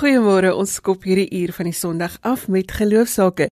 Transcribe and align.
Goeiemôre, 0.00 0.54
ons 0.56 0.78
skop 0.78 1.02
hierdie 1.04 1.28
uur 1.42 1.50
van 1.52 1.66
die 1.68 1.76
Sondag 1.76 2.14
af 2.24 2.46
met 2.48 2.70
geloofsake. 2.72 3.50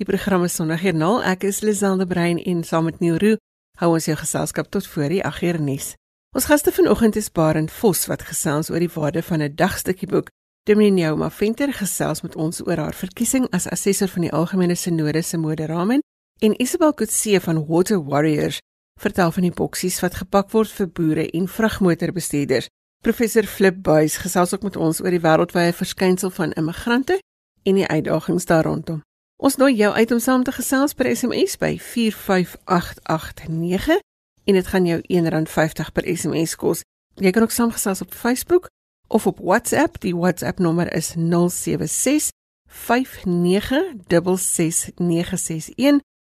Die 0.00 0.06
programme 0.08 0.46
Sondagjoernaal. 0.48 1.18
Ek 1.28 1.42
is 1.44 1.58
Liselde 1.60 2.06
Brein 2.08 2.38
en 2.40 2.62
saam 2.64 2.86
met 2.88 3.02
Neuro 3.04 3.34
hou 3.82 3.90
ons 3.98 4.06
jou 4.08 4.16
geselskap 4.16 4.70
tot 4.72 4.88
voor 4.94 5.12
die 5.12 5.20
8 5.20 5.44
uur 5.44 5.58
nuus. 5.60 5.90
Ons 6.32 6.48
gaste 6.48 6.72
vanoggend 6.72 7.20
is 7.20 7.28
Barend 7.28 7.68
Vos 7.82 8.06
wat 8.08 8.24
gesels 8.30 8.72
oor 8.72 8.80
die 8.80 8.88
waarde 8.94 9.20
van 9.28 9.42
'n 9.42 9.52
dagstukkie 9.54 10.08
boek. 10.08 10.32
Dominee 10.64 11.04
Nouma 11.04 11.30
Venter 11.30 11.68
gesels 11.72 12.22
met 12.22 12.36
ons 12.36 12.64
oor 12.66 12.76
haar 12.76 12.96
verkiesing 12.96 13.50
as 13.52 13.68
assessor 13.68 14.08
van 14.08 14.22
die 14.22 14.32
Algemene 14.32 14.74
Sinode 14.74 15.22
se 15.22 15.36
moderamen 15.36 16.00
en 16.38 16.62
Isabel 16.62 16.94
Kutse 16.94 17.40
van 17.40 17.66
Water 17.66 18.04
Warriors 18.04 18.58
vertel 19.00 19.30
van 19.32 19.42
die 19.42 19.54
boksies 19.54 20.00
wat 20.00 20.14
gepak 20.14 20.50
word 20.50 20.70
vir 20.70 20.88
boere 20.88 21.30
en 21.30 21.48
vragmotorbestuurders. 21.48 22.68
Professor 23.00 23.44
Flip 23.44 23.82
Buys 23.82 24.16
gesels 24.20 24.54
ook 24.54 24.62
met 24.62 24.76
ons 24.76 25.00
oor 25.00 25.10
die 25.14 25.20
wêreldwye 25.24 25.72
verskynsel 25.72 26.30
van 26.36 26.52
immigrante 26.52 27.16
en 27.64 27.74
die 27.74 27.88
uitdagings 27.88 28.44
daar 28.44 28.64
rondom. 28.68 29.00
Ons 29.40 29.56
nooi 29.56 29.72
jou 29.74 29.94
uit 29.94 30.10
om 30.12 30.18
saam 30.20 30.42
te 30.44 30.52
gesels 30.52 30.92
per 30.92 31.16
SMS 31.16 31.56
by 31.56 31.78
45889 31.80 34.00
en 34.44 34.54
dit 34.54 34.66
gaan 34.66 34.84
jou 34.84 35.00
R1.50 35.00 35.92
per 35.96 36.04
SMS 36.04 36.56
kos. 36.60 36.84
Jy 37.16 37.30
kan 37.32 37.42
ook 37.42 37.56
saamgesels 37.56 38.04
op 38.04 38.12
Facebook 38.12 38.68
of 39.08 39.26
op 39.26 39.38
WhatsApp. 39.40 40.00
Die 40.00 40.16
WhatsApp 40.16 40.58
nommer 40.58 40.92
is 40.92 41.14
076 41.16 42.28
5966961 42.68 42.76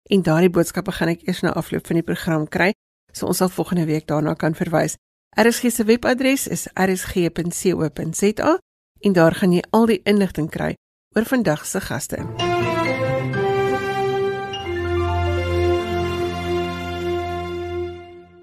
en 0.08 0.22
daardie 0.22 0.50
boodskappe 0.52 0.92
gaan 0.92 1.08
ek 1.16 1.24
eers 1.24 1.40
na 1.40 1.52
afloop 1.56 1.86
van 1.88 1.96
die 1.96 2.04
program 2.04 2.48
kry, 2.48 2.72
so 3.12 3.26
ons 3.26 3.36
sal 3.40 3.48
volgende 3.48 3.84
week 3.88 4.06
daarna 4.06 4.34
kan 4.36 4.54
verwys. 4.54 4.96
RSG 5.38 5.70
se 5.70 5.84
webadres 5.84 6.48
is 6.48 6.66
rsg.co.za 6.74 8.58
en 9.00 9.12
daar 9.12 9.34
gaan 9.34 9.52
jy 9.54 9.60
al 9.70 9.84
die 9.86 10.00
inligting 10.02 10.48
kry 10.50 10.72
oor 11.14 11.26
vandag 11.30 11.60
se 11.66 11.78
gaste. 11.80 12.18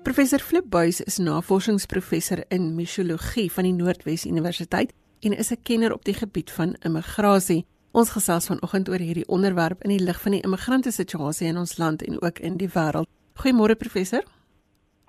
Professor 0.08 0.40
Flip 0.40 0.70
Buys 0.72 1.02
is 1.02 1.18
navorsingsprofessor 1.20 2.46
in 2.48 2.72
misiologie 2.78 3.50
van 3.52 3.68
die 3.68 3.76
Noordwes 3.76 4.24
Universiteit 4.26 4.94
en 5.20 5.36
is 5.36 5.52
'n 5.52 5.60
kenner 5.64 5.94
op 5.94 6.06
die 6.06 6.16
gebied 6.16 6.52
van 6.52 6.76
immigrasie. 6.80 7.66
Ons 7.92 8.10
gesels 8.10 8.46
vanoggend 8.46 8.90
oor 8.90 9.00
hierdie 9.00 9.28
onderwerp 9.28 9.84
in 9.84 9.90
die 9.90 10.04
lig 10.04 10.22
van 10.22 10.32
die 10.32 10.42
immigrante 10.42 10.92
situasie 10.92 11.48
in 11.48 11.58
ons 11.58 11.78
land 11.78 12.04
en 12.04 12.22
ook 12.22 12.40
in 12.40 12.58
die 12.58 12.70
wêreld. 12.70 13.08
Goeiemôre 13.34 13.76
professor. 13.76 14.24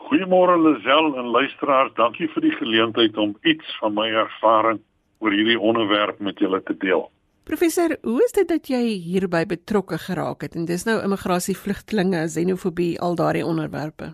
Goeiemôre 0.07 0.55
Lisel 0.63 1.17
en 1.19 1.33
luisteraars. 1.35 1.91
Dankie 1.99 2.29
vir 2.31 2.45
die 2.45 2.55
geleentheid 2.55 3.17
om 3.19 3.33
iets 3.43 3.73
van 3.81 3.97
my 3.97 4.07
ervaring 4.15 4.79
oor 5.19 5.35
hierdie 5.35 5.59
onderwerp 5.59 6.21
met 6.23 6.39
julle 6.39 6.61
te 6.63 6.77
deel. 6.79 7.09
Professor, 7.51 7.97
hoe 8.07 8.21
is 8.23 8.35
dit 8.37 8.47
dat 8.47 8.71
jy 8.71 8.83
hierby 9.03 9.43
betrokke 9.51 9.99
geraak 9.99 10.47
het? 10.47 10.55
En 10.55 10.69
dis 10.71 10.87
nou 10.87 11.01
immigrasie, 11.03 11.57
vlugtlinge, 11.59 12.23
xenofobie, 12.31 12.93
al 13.03 13.19
daardie 13.19 13.43
onderwerpe. 13.47 14.13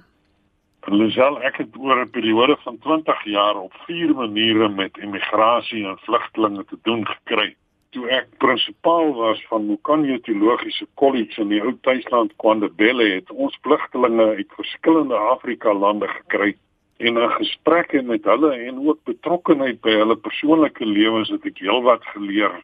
Lisel, 0.89 1.37
ek 1.45 1.61
het 1.61 1.77
oor 1.77 2.01
'n 2.01 2.11
periode 2.11 2.56
van 2.65 2.79
20 2.79 3.25
jaar 3.25 3.56
op 3.61 3.73
vier 3.87 4.15
maniere 4.15 4.69
met 4.69 4.97
immigrasie 4.97 5.84
en 5.84 5.99
vlugtlinge 6.09 6.65
te 6.65 6.79
doen 6.83 7.05
gekry 7.06 7.53
toe 7.93 8.09
ek 8.09 8.29
prinsipaal 8.41 9.12
was 9.17 9.41
van 9.51 9.67
Mukanyo 9.69 10.17
Teologiese 10.25 10.87
Kollege 11.01 11.43
in 11.45 11.51
die 11.53 11.61
ou 11.61 11.75
tuisland 11.85 12.33
KwaNdebele 12.41 13.09
het 13.11 13.33
ons 13.33 13.57
vlugtelinge 13.67 14.29
uit 14.39 14.55
verskillende 14.57 15.19
Afrika 15.33 15.75
lande 15.77 16.09
gekry 16.09 16.55
en 16.97 17.19
'n 17.19 17.34
gesprek 17.37 17.93
met 18.03 18.25
hulle 18.25 18.53
en 18.69 18.79
ook 18.89 19.05
betrokkeheid 19.05 19.81
by 19.81 19.93
hulle 20.00 20.16
persoonlike 20.16 20.84
lewens 20.84 21.28
het 21.28 21.44
ek 21.44 21.59
heelwat 21.59 22.05
geleer 22.15 22.55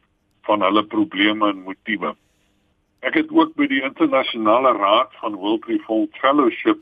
van 0.46 0.62
hulle 0.62 0.82
probleme 0.82 1.50
en 1.50 1.62
motiewe. 1.62 2.14
Ek 3.02 3.14
het 3.14 3.30
ook 3.30 3.54
by 3.54 3.66
die 3.66 3.82
internasionale 3.82 4.72
raad 4.72 5.12
van 5.20 5.36
World 5.36 5.64
Reform 5.64 6.08
Fellowship 6.20 6.80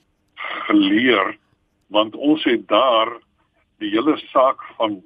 geleer 0.69 1.37
want 1.88 2.15
ons 2.15 2.44
het 2.44 2.69
daar 2.69 3.10
die 3.78 3.91
hele 3.91 4.16
saak 4.31 4.62
van 4.76 5.03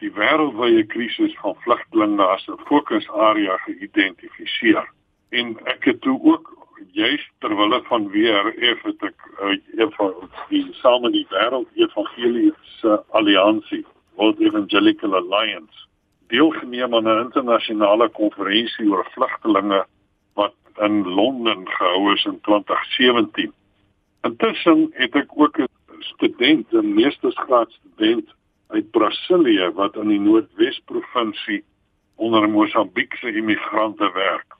die 0.00 0.12
wêreldwye 0.16 0.84
krisis 0.88 1.34
van 1.42 1.56
vlugtelinge 1.64 2.24
as 2.24 2.46
'n 2.48 2.64
fokusarea 2.68 3.56
geïdentifiseer. 3.66 4.86
En 5.30 5.58
ek 5.64 5.84
het 5.84 6.00
toe 6.00 6.18
ook 6.22 6.60
juist 6.92 7.30
terwille 7.38 7.82
van 7.82 8.08
WRF 8.08 8.82
het 8.82 9.02
ek 9.02 9.18
uh, 9.42 9.86
van 9.96 10.14
die 10.48 10.66
same 10.72 11.10
die 11.10 11.26
wêreld 11.30 11.68
evangeliese 11.74 13.04
alliansie, 13.10 13.84
World 14.16 14.40
Evangelical 14.40 15.14
Alliance, 15.14 15.86
deelgeneem 16.28 16.94
aan 16.94 17.08
'n 17.08 17.24
internasionale 17.26 18.08
konferensie 18.08 18.90
oor 18.90 19.06
vlugtelinge 19.12 19.84
wat 20.34 20.54
in 20.78 21.08
Londen 21.08 21.68
gehou 21.68 22.12
is 22.12 22.24
in 22.24 22.40
2017. 22.40 23.52
Intussen 24.22 24.90
het 24.92 25.14
ek 25.14 25.30
ook 25.34 25.58
'n 25.58 25.68
student, 25.98 26.72
'n 26.72 26.94
meestersgraad 26.94 27.70
student 27.70 28.28
uit 28.70 28.90
Brasilië 28.90 29.70
wat 29.74 29.96
in 29.96 30.08
die 30.08 30.20
Noordwes 30.20 30.80
provinsie 30.90 31.62
onder 32.16 32.48
Mosambiekse 32.48 33.32
immigrante 33.32 34.10
werk. 34.14 34.56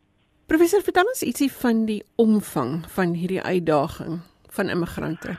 Professor, 0.46 0.82
vertel 0.82 1.06
ons 1.12 1.22
ietsie 1.22 1.50
van 1.60 1.84
die 1.86 2.02
omvang 2.18 2.80
van 2.90 3.14
hierdie 3.14 3.42
uitdaging 3.42 4.20
van 4.56 4.72
immigrante. 4.72 5.36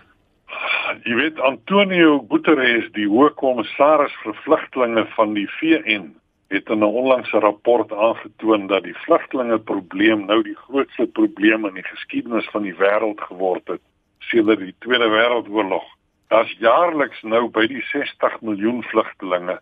Jy 1.04 1.16
weet 1.16 1.40
Antonio 1.40 2.20
Guterres, 2.30 2.88
die 2.96 3.08
hoofkommissaris 3.08 4.14
vir 4.24 4.36
vlugtlinge 4.46 5.06
van 5.16 5.34
die 5.36 5.48
VN, 5.60 6.12
het 6.52 6.70
in 6.70 6.84
'n 6.84 6.96
onlangse 7.02 7.40
rapport 7.40 7.92
aangetoon 7.92 8.68
dat 8.68 8.84
die 8.84 8.98
vlugtlingeprobleem 9.04 10.26
nou 10.26 10.42
die 10.44 10.56
grootste 10.56 11.08
probleem 11.08 11.66
in 11.66 11.74
die 11.74 11.88
geskiedenis 11.94 12.50
van 12.52 12.62
die 12.62 12.76
wêreld 12.76 13.22
geword 13.22 13.68
het 13.68 13.82
sedert 14.20 14.60
die 14.60 14.76
Tweede 14.80 15.08
Wêreldoorlog. 15.10 15.84
Daar's 16.32 16.52
jaarliks 16.64 17.22
nou 17.28 17.50
by 17.52 17.66
die 17.68 17.82
60 17.90 18.38
miljoen 18.40 18.78
vlugtelinge 18.88 19.58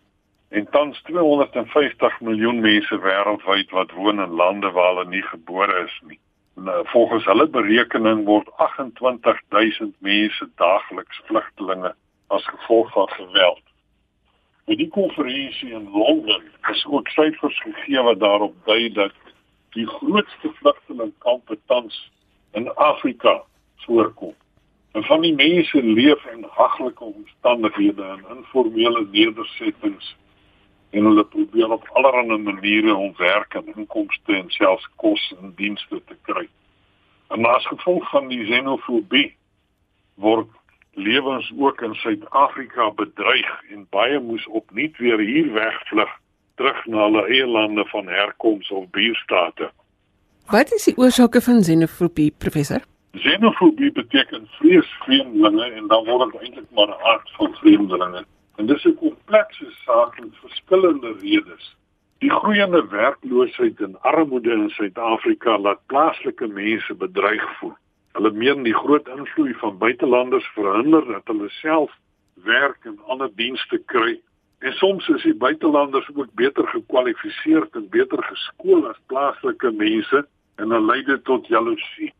en 0.54 0.66
tans 0.70 1.00
250 1.02 2.20
miljoen 2.22 2.60
mense 2.62 2.98
wêreldwyd 3.02 3.72
wat 3.74 3.94
woon 3.98 4.22
in 4.22 4.36
lande 4.38 4.70
waar 4.76 4.92
hulle 4.92 5.08
nie 5.10 5.22
gebore 5.32 5.80
is 5.82 5.96
nie. 6.06 6.18
Nou, 6.54 6.84
volgens 6.92 7.24
hulle 7.26 7.48
berekening 7.56 8.22
word 8.28 8.52
28000 8.62 9.96
mense 9.98 10.46
daagliks 10.62 11.18
vlugtelinge 11.26 11.90
as 12.38 12.46
gevolg 12.52 12.92
van 12.94 13.10
geweld. 13.16 13.64
By 14.70 14.78
die 14.78 14.90
konferensie 14.94 15.72
in 15.74 15.88
Londen 15.90 16.46
is 16.70 16.84
ook 16.86 17.10
syfers 17.16 17.58
gegee 17.64 18.04
wat 18.06 18.22
daarop 18.22 18.54
dui 18.70 18.92
dat 18.94 19.34
die 19.74 19.88
grootste 19.96 20.54
vlugtelingkampe 20.60 21.58
tans 21.66 21.98
in 22.54 22.70
Afrika 22.74 23.40
voorkom. 23.88 24.38
En 24.92 25.04
van 25.04 25.20
die 25.20 25.34
mense 25.34 25.82
leef 25.82 26.24
in 26.32 26.46
haglike 26.50 27.04
omstandighede 27.04 28.02
en 28.02 28.24
informele 28.36 29.06
nedersettings 29.10 30.16
en 30.90 31.04
hulle 31.04 31.24
probeer 31.24 31.70
op 31.70 31.88
allerlei 31.92 32.38
maniere 32.38 32.94
om 32.94 33.12
werk 33.16 33.54
en 33.54 33.74
inkomste 33.76 34.34
en 34.34 34.50
selfs 34.50 34.88
kos 34.96 35.34
en 35.40 35.52
dienste 35.56 36.02
te 36.04 36.16
kry. 36.22 36.48
En 37.28 37.46
as 37.46 37.66
gevolg 37.66 38.10
van 38.10 38.26
die 38.28 38.42
xenofobie 38.44 39.28
word 40.14 40.50
lewens 40.98 41.52
ook 41.58 41.82
in 41.86 41.94
Suid-Afrika 41.94 42.90
bedreig 42.90 43.52
en 43.70 43.86
baie 43.90 44.18
moes 44.20 44.46
opnuut 44.46 44.96
weer 44.98 45.22
hier 45.22 45.52
wegvlug 45.52 46.10
terug 46.58 46.86
na 46.86 47.06
hulle 47.06 47.26
eie 47.30 47.46
lande 47.46 47.84
van 47.94 48.10
herkoms 48.10 48.70
of 48.70 48.90
buurstate. 48.90 49.70
Wat 50.50 50.72
is 50.74 50.90
die 50.90 50.96
oorsake 50.98 51.40
van 51.40 51.62
xenofobie, 51.62 52.32
professor? 52.38 52.89
Xenofobie 53.12 53.92
beteken 53.92 54.46
vrees 54.58 54.90
vreemdelinge 55.04 55.64
en 55.64 55.86
dan 55.86 56.04
word 56.04 56.32
dit 56.32 56.42
eintlik 56.42 56.70
maar 56.74 56.88
'n 56.88 57.02
aard 57.12 57.30
van 57.36 57.54
vreemdelinge. 57.54 58.24
En 58.56 58.66
dis 58.66 58.84
'n 58.84 58.94
komplekse 58.94 59.66
saak 59.84 60.20
met 60.20 60.36
verskillende 60.42 61.12
redes. 61.20 61.76
Die 62.18 62.30
groeiende 62.30 62.86
werkloosheid 62.88 63.80
en 63.80 64.00
armoede 64.02 64.50
in 64.50 64.70
Suid-Afrika 64.70 65.58
laat 65.58 65.86
plaaslike 65.86 66.46
mense 66.46 66.94
bedreig 66.94 67.58
voel. 67.58 67.76
Hulle 68.12 68.30
meen 68.30 68.62
die 68.62 68.74
groot 68.74 69.08
invloed 69.08 69.56
van 69.56 69.78
buitelanders 69.78 70.46
verhinder 70.54 71.06
dat 71.06 71.22
hulle 71.24 71.48
self 71.48 71.92
werk 72.34 72.84
en 72.84 72.98
ander 73.06 73.30
dienste 73.34 73.82
kry. 73.86 74.20
En 74.58 74.72
soms 74.72 75.08
is 75.08 75.22
die 75.22 75.34
buitelanders 75.34 76.10
ook 76.14 76.34
beter 76.34 76.66
gekwalifiseer 76.68 77.68
en 77.72 77.88
beter 77.88 78.22
geskool 78.22 78.88
as 78.88 79.00
plaaslike 79.06 79.70
mense 79.70 80.26
en 80.56 80.68
dit 80.68 80.80
lei 80.80 81.20
tot 81.22 81.46
jaloesie. 81.46 82.12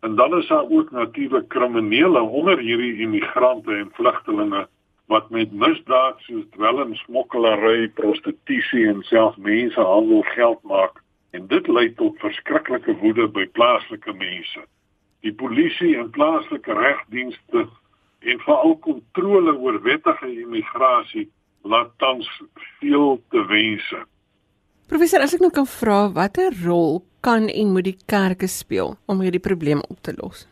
En 0.00 0.14
dan 0.14 0.36
is 0.38 0.48
daar 0.48 0.68
ook 0.68 0.90
natuurlik 0.90 1.48
kriminele 1.48 2.20
onder 2.20 2.58
hierdie 2.58 2.96
immigrante 2.96 3.74
en 3.74 3.90
vlugtelinge 3.92 4.68
wat 5.06 5.30
met 5.30 5.52
misdaad 5.52 6.18
soos 6.18 6.44
dwelmsmokkelary, 6.54 7.88
prostitusie 7.88 8.86
en 8.86 9.02
selfs 9.02 9.36
mensenhandel 9.36 10.22
geld 10.22 10.62
maak 10.62 11.02
en 11.30 11.46
dit 11.46 11.66
lei 11.66 11.88
tot 11.94 12.18
verskriklike 12.22 12.94
woede 13.02 13.26
by 13.28 13.46
plaaslike 13.58 14.12
mense. 14.12 14.62
Die 15.26 15.34
polisie 15.34 15.96
en 15.98 16.10
plaaslike 16.14 16.72
regdienste 16.78 17.66
en 18.20 18.40
veral 18.46 18.76
kontrole 18.86 19.56
oor 19.58 19.82
wettige 19.82 20.30
immigrasie 20.30 21.26
laat 21.62 21.90
tans 21.98 22.30
veel 22.78 23.20
te 23.34 23.44
wense. 23.50 24.04
Professor, 24.86 25.22
as 25.22 25.34
ek 25.34 25.42
nou 25.42 25.52
kan 25.54 25.68
vra, 25.70 26.04
watter 26.14 26.54
rol 26.64 27.02
kan 27.20 27.48
en 27.48 27.72
moet 27.72 27.84
die 27.84 27.96
kerke 28.06 28.48
speel 28.48 28.96
om 29.06 29.20
hierdie 29.20 29.40
probleem 29.40 29.80
op 29.88 30.02
te 30.02 30.14
los? 30.16 30.48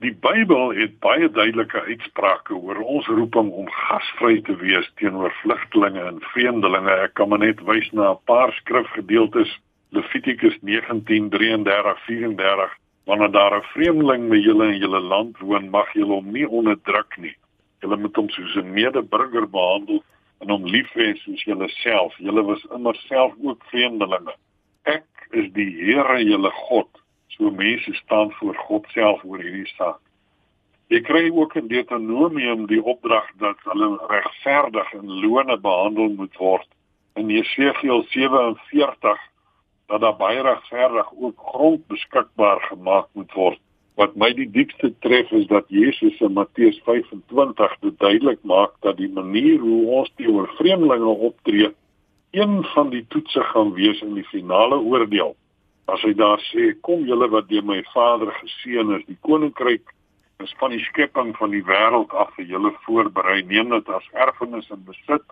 Die 0.00 0.16
Bybel 0.16 0.70
het 0.78 1.00
baie 1.04 1.28
duidelike 1.28 1.80
uitsprake 1.80 2.54
oor 2.54 2.76
ons 2.80 3.06
roeping 3.06 3.52
om 3.52 3.68
gasvry 3.68 4.42
te 4.42 4.56
wees 4.56 4.92
teenoor 4.96 5.34
vlugtelinge 5.42 6.00
en 6.00 6.20
vreemdelinge. 6.32 6.90
Ek 7.04 7.14
kan 7.14 7.28
maar 7.28 7.44
net 7.44 7.60
wys 7.68 7.92
na 7.92 8.12
'n 8.12 8.18
paar 8.24 8.52
skrifgedeeltes. 8.62 9.58
Levitikus 9.90 10.56
19:33-34 10.62 12.80
Wanneer 13.10 13.30
daar 13.30 13.56
'n 13.56 13.62
vreemdeling 13.62 14.28
by 14.28 14.36
julle 14.36 14.66
in 14.72 14.78
julle 14.78 15.00
land 15.00 15.38
woon, 15.38 15.70
mag 15.70 15.92
julle 15.92 16.12
hom 16.12 16.32
nie 16.32 16.48
onderdruk 16.48 17.16
nie. 17.16 17.36
Julle 17.80 17.96
moet 17.96 18.16
hom 18.16 18.28
soos 18.28 18.56
'n 18.56 18.72
medeburger 18.72 19.50
behandel 19.50 20.02
en 20.40 20.50
hom 20.50 20.64
lief 20.64 20.90
hê 20.94 21.16
soos 21.16 21.44
julleself. 21.44 22.14
Julle 22.18 22.42
was 22.42 22.66
immer 22.76 22.94
self 22.94 23.32
ook 23.42 23.64
vreemdelinge. 23.64 24.34
Ek 24.82 25.04
is 25.30 25.52
die 25.52 25.70
Here, 25.84 26.18
julle 26.24 26.50
God 26.68 27.00
So 27.40 27.50
mense 27.50 27.94
staan 27.94 28.32
voor 28.32 28.54
God 28.54 28.86
self 28.88 29.22
oor 29.24 29.40
hierdie 29.40 29.68
saak. 29.78 30.00
Jy 30.92 30.98
kry 31.06 31.22
ook 31.30 31.54
in 31.56 31.70
Deuteronomium 31.70 32.66
die 32.68 32.82
opdrag 32.82 33.28
dat 33.40 33.62
hulle 33.70 33.94
regverdig 34.10 34.90
en 34.98 35.14
lone 35.22 35.56
behandel 35.62 36.10
moet 36.18 36.36
word. 36.36 36.66
In 37.16 37.30
Jesegiel 37.32 38.02
47 38.10 39.22
dat 39.90 40.04
daar 40.04 40.18
baie 40.18 40.42
regverdig 40.44 41.08
ook 41.16 41.46
grond 41.52 41.86
beskikbaar 41.88 42.60
gemaak 42.68 43.08
moet 43.16 43.32
word. 43.32 43.62
Wat 43.96 44.12
my 44.20 44.32
die 44.36 44.50
diepste 44.50 44.92
tref 45.06 45.32
is 45.32 45.46
dat 45.48 45.72
Jesus 45.72 46.20
in 46.20 46.36
Matteus 46.36 46.76
25 46.84 47.76
dit 47.86 47.98
duidelik 47.98 48.42
maak 48.42 48.76
dat 48.84 49.00
die 49.00 49.10
manier 49.10 49.58
hoe 49.64 49.80
ons 50.02 50.12
teenoor 50.20 50.52
vreemdelinge 50.58 51.16
optree, 51.30 51.72
een 52.30 52.64
van 52.74 52.90
die 52.90 53.04
toetse 53.08 53.42
gaan 53.52 53.72
wees 53.72 54.00
in 54.00 54.14
die 54.14 54.24
finale 54.24 54.78
oordeel. 54.78 55.34
As 55.90 56.02
hy 56.06 56.12
daar 56.14 56.38
sê 56.50 56.70
kom 56.86 57.02
julle 57.08 57.26
wat 57.32 57.48
deur 57.50 57.64
my 57.66 57.80
Vader 57.90 58.30
geseën 58.38 58.94
is 58.98 59.06
die 59.08 59.18
koninkryk 59.26 59.94
is 60.44 60.54
van 60.60 60.70
die 60.70 60.84
skepping 60.86 61.34
van 61.36 61.50
die 61.50 61.64
wêreld 61.66 62.14
af 62.16 62.30
vir 62.36 62.46
julle 62.52 62.70
voorberei. 62.86 63.42
Neem 63.42 63.74
dit 63.74 63.88
as 63.88 64.06
erfenis 64.26 64.70
en 64.70 64.84
besit 64.86 65.26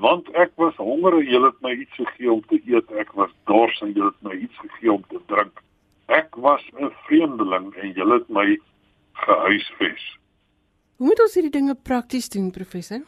want 0.00 0.28
ek 0.38 0.52
was 0.62 0.76
honger 0.78 1.16
en 1.18 1.26
julle 1.26 1.50
het 1.50 1.62
my 1.66 1.72
iets 1.74 1.96
gegee 1.98 2.30
om 2.32 2.42
te 2.48 2.60
eet. 2.62 2.92
Ek 2.94 3.10
was 3.18 3.30
dors 3.50 3.80
en 3.82 3.92
julle 3.92 4.12
het 4.14 4.22
my 4.22 4.36
iets 4.38 4.58
gegee 4.62 4.92
om 4.92 5.02
te 5.10 5.18
drink. 5.26 5.62
Ek 6.08 6.36
was 6.36 6.62
'n 6.78 6.90
vreemdeling 7.06 7.74
en 7.74 7.92
julle 7.92 8.18
het 8.18 8.28
my 8.28 8.58
gehuisves. 9.12 10.04
Hoe 10.96 11.06
moet 11.06 11.20
ons 11.20 11.34
hierdie 11.34 11.58
dinge 11.58 11.74
prakties 11.74 12.28
doen 12.28 12.50
professor 12.50 13.02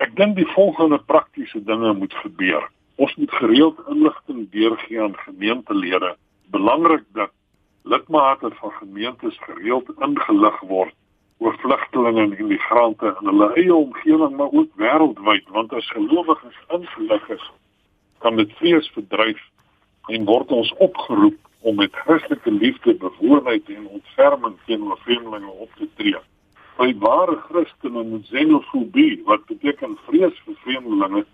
ek 0.00 0.16
dink 0.16 0.36
die 0.36 0.48
volgende 0.56 0.98
praktiese 0.98 1.62
dinge 1.64 1.92
moet 1.94 2.14
gebeur 2.24 2.64
Ons 3.00 3.14
moet 3.16 3.32
gereeld 3.32 3.78
inligting 3.88 4.50
deurgee 4.50 5.02
aan 5.02 5.16
gemeentelede. 5.16 6.16
Belangrik 6.52 7.04
dat 7.12 7.30
lidmate 7.82 8.50
van 8.54 8.70
gemeentes 8.70 9.38
gereeld 9.40 9.88
ingelig 9.98 10.60
word 10.60 10.94
oor 11.38 11.56
vlugtelinge 11.62 12.20
en 12.22 12.38
immigrante 12.38 13.14
in 13.20 13.30
hulle 13.30 13.48
eie 13.54 13.74
omgewing 13.74 14.36
maar 14.36 14.52
ook 14.52 14.74
wêreldwyd 14.82 15.48
want 15.56 15.72
as 15.72 15.88
gelowiges 15.96 16.58
ingelig 16.76 17.28
is, 17.38 17.46
kan 18.18 18.36
dit 18.36 18.52
vrees 18.60 18.90
verdryf 18.92 19.40
en 20.12 20.28
word 20.28 20.52
ons 20.52 20.74
opgeroep 20.76 21.38
om 21.60 21.80
met 21.80 21.96
Christelike 22.04 22.52
liefde, 22.52 22.94
bewoordheid 23.00 23.72
en 23.72 23.86
ontferming 23.86 24.60
teenoor 24.66 25.00
vreemdelinge 25.06 25.56
op 25.64 25.72
te 25.80 25.88
tree. 25.96 26.20
By 26.80 26.94
ware 26.96 27.36
Christene 27.36 28.02
moet 28.02 28.28
xenofobie, 28.32 29.20
wat 29.28 29.42
beteken 29.50 29.98
vrees 30.06 30.36
vir 30.46 30.54
vreemdelinge, 30.62 31.26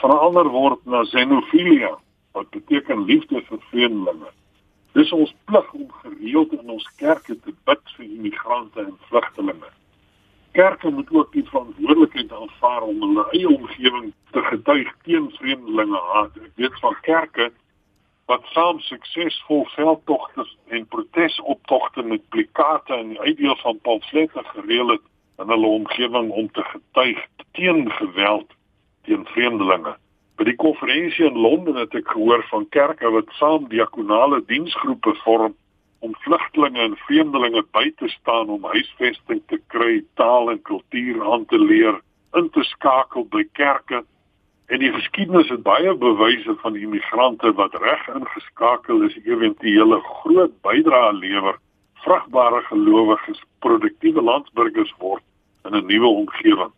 verander 0.00 0.48
word 0.48 0.80
na 0.88 1.02
xenofilia 1.10 1.90
wat 2.32 2.48
beteken 2.54 3.02
liefde 3.04 3.42
vir 3.48 3.60
vreemdelinge. 3.72 4.30
Dis 4.96 5.12
ons 5.12 5.34
plig 5.50 5.68
om 5.76 5.90
gereeld 6.00 6.54
in 6.56 6.72
ons 6.78 6.86
kerke 7.02 7.36
te 7.36 7.52
bid 7.68 7.92
vir 7.98 8.06
immigrante 8.06 8.86
en 8.86 8.96
vlugtelinge. 9.10 9.68
Kerke 10.56 10.88
moet 10.88 11.12
ook 11.12 11.36
die 11.36 11.44
verantwoordelikheid 11.50 12.32
aanvaar 12.32 12.88
om 12.88 13.04
hulle 13.04 13.26
eie 13.36 13.52
omgewing 13.52 14.10
te 14.32 14.44
getuig 14.48 14.94
teen 15.04 15.28
vreemdelinge 15.36 16.00
haat. 16.14 16.40
Ek 16.40 16.56
weet 16.62 16.80
van 16.80 16.96
kerke 17.04 17.50
wat 18.26 18.46
saam 18.54 18.80
suksesvol 18.82 19.66
veldtogte 19.74 20.46
en 20.68 20.86
protesoptogte 20.86 22.02
met 22.02 22.28
plakate 22.28 22.94
en 22.94 23.08
die 23.08 23.20
uitdeel 23.20 23.56
van 23.56 23.78
pamflette 23.82 24.42
gereël 24.54 24.96
het 24.96 25.04
in 25.38 25.52
hulle 25.52 25.66
omgewing 25.66 26.30
om 26.30 26.50
te 26.52 26.64
getuig 26.72 27.20
teen 27.52 27.90
geweld 27.90 28.50
teen 29.06 29.26
vreemdelinge. 29.30 29.94
By 30.36 30.44
die 30.44 30.56
konferensie 30.60 31.28
in 31.28 31.38
Londen 31.38 31.78
het 31.80 31.94
ek 31.96 32.10
gehoor 32.12 32.42
van 32.50 32.66
kerke 32.74 33.10
wat 33.14 33.30
saam 33.38 33.68
diakonale 33.70 34.42
diensgroepe 34.50 35.14
vorm 35.22 35.54
om 36.04 36.16
vlugtelinge 36.24 36.82
en 36.82 36.98
vreemdelinge 37.06 37.62
by 37.72 37.86
te 37.96 38.08
staan 38.12 38.50
om 38.52 38.66
huisvesting 38.74 39.40
te 39.48 39.60
kry, 39.72 40.02
taal 40.20 40.50
en 40.52 40.60
kultuur 40.62 41.22
aan 41.32 41.46
te 41.48 41.58
leer, 41.58 42.02
in 42.36 42.50
te 42.52 42.64
skakel 42.68 43.24
by 43.32 43.46
kerke. 43.56 44.02
En 44.66 44.78
die 44.78 44.92
geskiedenis 44.92 45.48
het 45.48 45.62
baie 45.62 45.94
bewyse 45.94 46.54
van 46.62 46.76
immigrante 46.76 47.52
wat 47.52 47.74
reg 47.74 48.08
ingeskakel 48.14 49.02
is, 49.06 49.14
ewentuele 49.24 50.00
groot 50.00 50.56
bydrae 50.66 51.12
lewer, 51.12 51.58
vrugbare 52.02 52.62
gelowiges, 52.66 53.42
produktiewe 53.58 54.22
landsburgers 54.22 54.94
word 54.98 55.22
in 55.64 55.76
'n 55.78 55.86
nuwe 55.86 56.06
omgewing. 56.06 56.72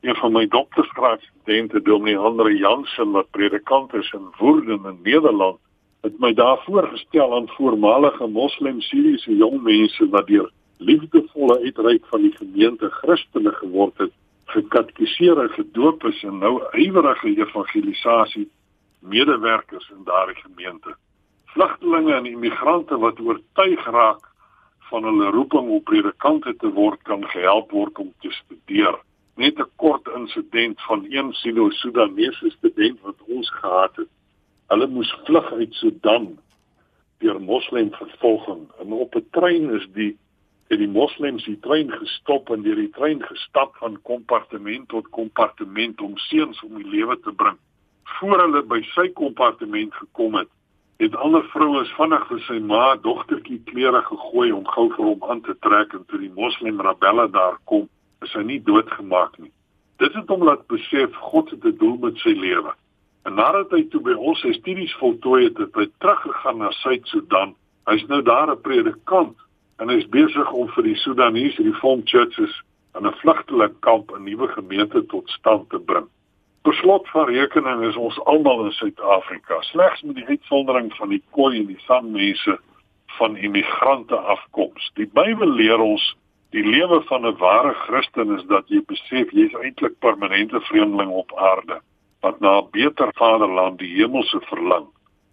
Een 0.00 0.16
van 0.16 0.32
my 0.32 0.46
doktorsgraadstudente, 0.48 1.82
Dominee 1.82 2.18
Andre 2.18 2.56
Jansen 2.56 3.10
wat 3.10 3.30
predikant 3.30 3.94
is 3.94 4.12
in 4.12 4.32
Woerden 4.38 4.84
in 4.84 4.98
Nederland, 5.02 5.58
het 6.00 6.18
my 6.18 6.34
daar 6.34 6.58
voorgestel 6.64 7.34
aan 7.34 7.48
voormalige 7.48 8.26
moslim 8.26 8.80
Syriese 8.80 9.36
jong 9.36 9.62
mense 9.62 10.08
wat 10.08 10.26
deur 10.26 10.50
liefdevolle 10.78 11.60
uitreik 11.60 12.06
van 12.06 12.20
die 12.20 12.36
gemeente 12.36 12.90
Christene 12.90 13.52
geword 13.52 13.98
het, 13.98 14.12
gekatkiseer 14.52 15.40
en 15.42 15.54
gedoop 15.56 16.04
is 16.10 16.22
en 16.28 16.38
nou 16.38 16.58
ywerige 16.72 17.32
evangelisasie 17.36 18.48
medewerkers 19.00 19.88
in 19.90 20.04
daardie 20.04 20.38
gemeente. 20.42 20.96
Vlugtelinge 21.54 22.14
en 22.14 22.26
immigrante 22.26 22.98
wat 22.98 23.20
oortuig 23.20 23.84
raak 23.84 24.28
van 24.90 25.04
hulle 25.08 25.30
roeping 25.30 25.68
om 25.68 25.82
predikante 25.82 26.54
te 26.56 26.70
word 26.76 27.02
kan 27.08 27.24
gehelp 27.34 27.70
word 27.70 27.98
om 27.98 28.12
te 28.20 28.30
studeer 28.30 29.00
net 29.40 29.58
'n 29.58 29.70
kort 29.76 30.08
insident 30.16 30.82
van 30.82 31.06
een 31.08 31.32
Sino-Sudanese 31.32 32.50
student 32.50 33.00
wat 33.00 33.18
ons 33.26 33.50
gehad 33.50 33.96
het. 33.96 34.08
Hulle 34.68 34.86
moes 34.86 35.12
vlug 35.24 35.52
uit 35.52 35.74
Sudan 35.74 36.38
deur 37.18 37.40
moslimvervolging 37.40 38.70
en 38.80 38.92
op 38.92 39.14
'n 39.14 39.26
trein 39.30 39.70
is 39.70 39.86
die 39.92 40.18
het 40.72 40.80
die 40.80 40.88
moslems 40.88 41.44
die 41.44 41.58
trein 41.60 41.90
gestop 41.92 42.48
en 42.54 42.64
deur 42.64 42.78
die 42.80 42.90
trein 42.96 43.20
gestap 43.26 43.76
van 43.82 43.98
kompartement 44.08 44.88
tot 44.88 45.10
kompartement 45.12 46.00
om 46.00 46.16
seuns 46.30 46.62
om 46.64 46.78
die 46.80 46.88
lewe 46.88 47.18
te 47.20 47.32
bring. 47.36 47.58
Voor 48.16 48.40
hulle 48.40 48.62
by 48.70 48.80
sy 48.94 49.10
kompartement 49.18 49.92
gekom 50.00 50.38
het, 50.40 50.48
het 51.02 51.16
ander 51.20 51.44
vroue 51.52 51.82
vinnig 51.96 52.24
vir 52.30 52.40
sy 52.46 52.56
ma 52.72 52.94
dogtertjie 53.04 53.58
klere 53.68 54.00
gegooi 54.06 54.48
om 54.56 54.64
gou 54.72 54.86
vir 54.94 55.04
hom 55.10 55.28
aan 55.28 55.44
te 55.44 55.56
trek 55.66 55.92
en 55.98 56.06
toe 56.08 56.22
die 56.22 56.32
moslim 56.38 56.80
rebelle 56.80 57.28
daar 57.36 57.58
kom 57.68 57.88
is 58.24 58.32
hy 58.38 58.46
nie 58.46 58.60
doodgemaak 58.64 59.36
nie. 59.42 59.52
Dit 60.00 60.14
het 60.16 60.30
hom 60.32 60.46
laat 60.46 60.64
besef 60.72 61.12
God 61.28 61.50
het 61.50 61.64
'n 61.68 61.76
doel 61.76 61.98
met 62.06 62.16
sy 62.24 62.32
lewe. 62.32 62.72
En 63.26 63.34
nadat 63.34 63.70
hy 63.70 63.82
toe 63.90 64.00
by 64.00 64.14
ons 64.14 64.40
sy 64.40 64.52
studies 64.52 64.94
voltooi 64.98 65.44
het, 65.44 65.58
het 65.58 65.74
hy 65.74 65.86
teruggegaan 65.98 66.58
na 66.58 66.70
Suid-Sudan. 66.70 67.54
Hy's 67.86 68.06
nou 68.06 68.22
daar 68.22 68.50
'n 68.50 68.60
predikant 68.60 69.36
en 69.78 69.88
hy's 69.88 70.08
besig 70.08 70.52
om 70.52 70.68
vir 70.68 70.82
die 70.82 70.96
Sudanese 70.96 71.62
Reformed 71.62 72.08
Churches 72.08 72.62
en 72.94 73.06
'n 73.06 73.14
vlugtelingkamp 73.22 74.12
'n 74.12 74.24
nuwe 74.24 74.48
gemeente 74.48 75.06
tot 75.06 75.28
stand 75.30 75.70
te 75.70 75.78
bring. 75.78 76.08
Per 76.62 76.74
slot 76.74 77.08
van 77.08 77.26
rekening 77.26 77.82
is 77.84 77.96
ons 77.96 78.20
almal 78.24 78.64
in 78.64 78.72
Suid-Afrika, 78.72 79.60
slegs 79.60 80.02
met 80.02 80.16
die 80.16 80.26
uitsondering 80.26 80.92
van 80.94 81.08
die 81.08 81.22
Khoi 81.30 81.58
en 81.58 81.66
die 81.66 81.80
San 81.86 82.12
mense 82.12 82.58
van 83.18 83.36
immigrante 83.36 84.16
afkoms. 84.16 84.90
Die 84.94 85.06
Bybel 85.06 85.48
leer 85.48 85.78
ons 85.78 86.16
Die 86.52 86.64
lewe 86.64 87.00
van 87.08 87.26
'n 87.26 87.36
ware 87.36 87.72
Christen 87.74 88.36
is 88.36 88.44
dat 88.44 88.68
jy 88.68 88.82
besef 88.86 89.30
jy's 89.32 89.54
eintlik 89.64 89.94
permanente 90.04 90.60
vreemdeling 90.60 91.10
op 91.10 91.32
aarde 91.36 91.80
wat 92.20 92.40
na 92.40 92.58
'n 92.60 92.68
beter 92.70 93.08
vaderland, 93.14 93.78
die 93.78 93.94
hemelse 93.94 94.40
verlang, 94.40 94.86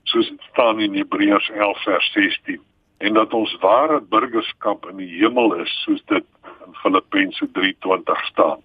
soos 0.03 0.29
dit 0.29 0.41
staan 0.51 0.79
in 0.79 0.95
Hebreërs 0.95 1.49
11 1.49 1.83
vers 1.83 2.11
16, 2.11 2.61
en 2.99 3.13
dat 3.13 3.33
ons 3.33 3.57
ware 3.63 4.01
burgerskap 4.11 4.87
in 4.91 4.99
die 4.99 5.09
hemel 5.19 5.55
is, 5.63 5.71
soos 5.85 6.01
dit 6.11 6.25
in 6.65 6.75
Filippense 6.81 7.47
3:20 7.55 8.25
staan. 8.31 8.59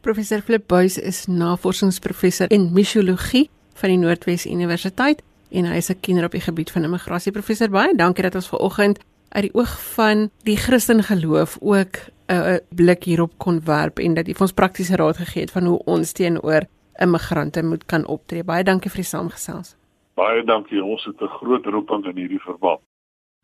Professor 0.00 0.40
Flip 0.40 0.64
Buys 0.66 0.98
is 0.98 1.26
navorsingsprofessor 1.26 2.50
in 2.50 2.72
misiologie 2.72 3.48
van 3.74 3.92
die 3.92 3.98
Noordwes 3.98 4.46
Universiteit 4.46 5.22
en 5.52 5.64
hy 5.64 5.76
is 5.76 5.90
'n 5.90 6.00
kenner 6.00 6.24
op 6.24 6.32
die 6.32 6.40
gebied 6.40 6.70
van 6.70 6.84
immigrasie. 6.84 7.32
Professor, 7.32 7.68
baie 7.68 7.94
dankie 7.94 8.22
dat 8.22 8.34
ons 8.34 8.48
ver 8.48 8.58
oggend 8.58 8.98
uit 9.28 9.42
die 9.42 9.54
oog 9.54 9.94
van 9.94 10.30
die 10.44 10.56
Christen 10.56 11.02
geloof 11.02 11.58
ook 11.60 11.96
'n 12.28 12.60
blik 12.74 13.04
hierop 13.04 13.32
kon 13.38 13.60
werp 13.64 13.98
en 13.98 14.14
dat 14.14 14.26
jy 14.26 14.34
vir 14.34 14.42
ons 14.42 14.52
praktiese 14.52 14.96
raad 14.96 15.16
gegee 15.16 15.42
het 15.42 15.50
van 15.50 15.64
hoe 15.66 15.78
ons 15.84 16.12
teenoor 16.12 16.62
immigrante 17.00 17.62
moet 17.62 17.84
kan 17.86 18.06
optree. 18.06 18.44
Baie 18.44 18.64
dankie 18.64 18.90
vir 18.90 19.02
die 19.02 19.10
saamgesels. 19.10 19.76
Baie 20.14 20.44
dankie. 20.44 20.84
Ons 20.84 21.04
het 21.04 21.20
'n 21.20 21.28
groot 21.28 21.66
roeping 21.66 22.04
in 22.04 22.16
hierdie 22.16 22.40
verband. 22.40 22.80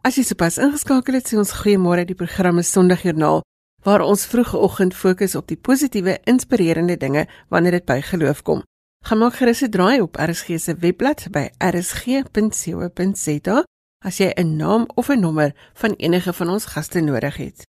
As 0.06 0.14
jy 0.14 0.22
sopas 0.22 0.60
ingeskakel 0.62 1.18
het, 1.18 1.26
sê 1.26 1.38
ons 1.38 1.56
goeiemôre. 1.62 2.06
Die 2.06 2.18
program 2.18 2.58
is 2.58 2.70
Sondagjoernaal 2.70 3.42
waar 3.86 4.02
ons 4.02 4.26
vroegoggend 4.26 4.94
fokus 4.94 5.34
op 5.38 5.46
die 5.48 5.56
positiewe, 5.56 6.18
inspirerende 6.26 6.96
dinge 6.96 7.26
wanneer 7.48 7.78
dit 7.78 7.86
by 7.86 8.00
geloof 8.02 8.42
kom. 8.42 8.62
Gaan 9.06 9.18
maak 9.18 9.38
gerus 9.38 9.62
'n 9.62 9.70
draai 9.70 10.00
op 10.00 10.16
RSG 10.16 10.58
se 10.58 10.74
webblad 10.74 11.30
by 11.30 11.50
rsg.co.za 11.58 13.64
as 14.04 14.18
jy 14.18 14.32
'n 14.36 14.56
naam 14.56 14.86
of 14.94 15.08
'n 15.08 15.20
nommer 15.20 15.54
van 15.74 15.94
enige 15.98 16.32
van 16.32 16.48
ons 16.48 16.64
gaste 16.64 17.00
nodig 17.00 17.36
het. 17.36 17.66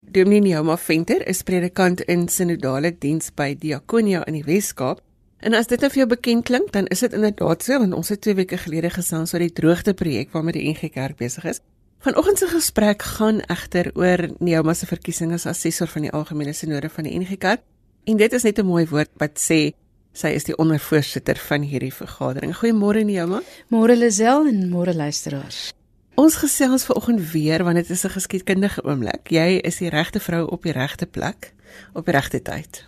Dominee 0.00 0.40
Neoma 0.40 0.76
Venter 0.76 1.26
is 1.26 1.42
predikant 1.42 2.00
in 2.00 2.28
sinodale 2.28 2.98
diens 2.98 3.34
by 3.34 3.56
Diakonia 3.58 4.26
in 4.26 4.32
die 4.32 4.44
Wes-Kaap. 4.44 5.00
En 5.40 5.54
as 5.54 5.68
dit 5.68 5.80
nou 5.80 5.90
vir 5.92 6.00
jou 6.00 6.08
bekend 6.08 6.44
klink, 6.48 6.70
dan 6.72 6.86
is 6.92 7.02
dit 7.04 7.12
inderdaad 7.12 7.62
so 7.62 7.78
want 7.78 7.94
ons 7.94 8.08
het 8.08 8.20
2 8.24 8.34
weke 8.34 8.56
gelede 8.56 8.90
gesels 8.90 9.34
oor 9.34 9.44
die 9.44 9.52
droogte 9.52 9.92
projek 9.94 10.32
waarmee 10.32 10.56
die 10.56 10.68
NG 10.72 10.88
Kerk 10.94 11.18
besig 11.20 11.44
is. 11.44 11.60
Vanoggend 12.00 12.38
se 12.38 12.48
gesprek 12.48 13.02
gaan 13.02 13.42
egter 13.52 13.90
oor 13.94 14.28
Neoma 14.38 14.74
se 14.74 14.86
verkiesing 14.86 15.32
as 15.36 15.46
assessor 15.46 15.90
van 15.92 16.06
die 16.06 16.12
algemene 16.12 16.54
sinode 16.56 16.88
van 16.88 17.04
die 17.04 17.18
NG 17.18 17.36
Kerk. 17.38 17.64
En 18.06 18.16
dit 18.16 18.32
is 18.32 18.42
net 18.42 18.58
'n 18.58 18.66
mooi 18.66 18.86
woord 18.86 19.10
wat 19.18 19.36
sê 19.38 19.74
sy 20.12 20.28
is 20.28 20.44
die 20.44 20.56
ondervoorsitter 20.56 21.36
van 21.36 21.62
hierdie 21.62 21.92
vergadering. 21.92 22.56
Goeiemôre 22.56 23.04
Neoma. 23.04 23.42
Môre 23.68 23.96
Lisel 23.96 24.46
en 24.46 24.68
môre 24.70 24.94
luisteraars. 24.94 25.72
Ons 26.14 26.34
gesels 26.36 26.84
vanoggend 26.84 27.30
weer 27.32 27.64
want 27.64 27.76
dit 27.76 27.90
is 27.90 28.04
'n 28.04 28.10
geskiedkundige 28.10 28.84
oomblik. 28.84 29.28
Jy 29.30 29.60
is 29.62 29.76
die 29.76 29.90
regte 29.90 30.20
vrou 30.20 30.46
op 30.46 30.62
die 30.62 30.72
regte 30.72 31.06
plek 31.06 31.52
op 31.92 32.04
die 32.04 32.14
regte 32.14 32.42
tyd. 32.42 32.86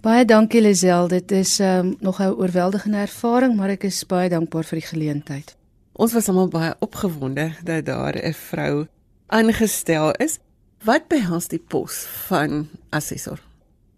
Baie 0.00 0.24
dankie 0.24 0.62
Lisel, 0.64 1.10
dit 1.12 1.32
is 1.36 1.58
um, 1.60 1.90
nog 2.00 2.20
'n 2.20 2.32
oorweldigende 2.40 2.96
ervaring, 2.96 3.56
maar 3.56 3.68
ek 3.68 3.84
is 3.84 4.06
baie 4.06 4.28
dankbaar 4.32 4.64
vir 4.64 4.78
die 4.80 4.86
geleentheid. 4.88 5.56
Ons 5.92 6.12
was 6.12 6.28
almal 6.28 6.48
baie 6.48 6.72
opgewonde 6.80 7.52
dat 7.64 7.84
daar 7.84 8.16
'n 8.16 8.32
vrou 8.32 8.86
aangestel 9.26 10.12
is. 10.12 10.38
Wat 10.84 11.08
behels 11.08 11.48
die 11.48 11.58
pos 11.68 12.06
van 12.28 12.68
assessor? 12.88 13.42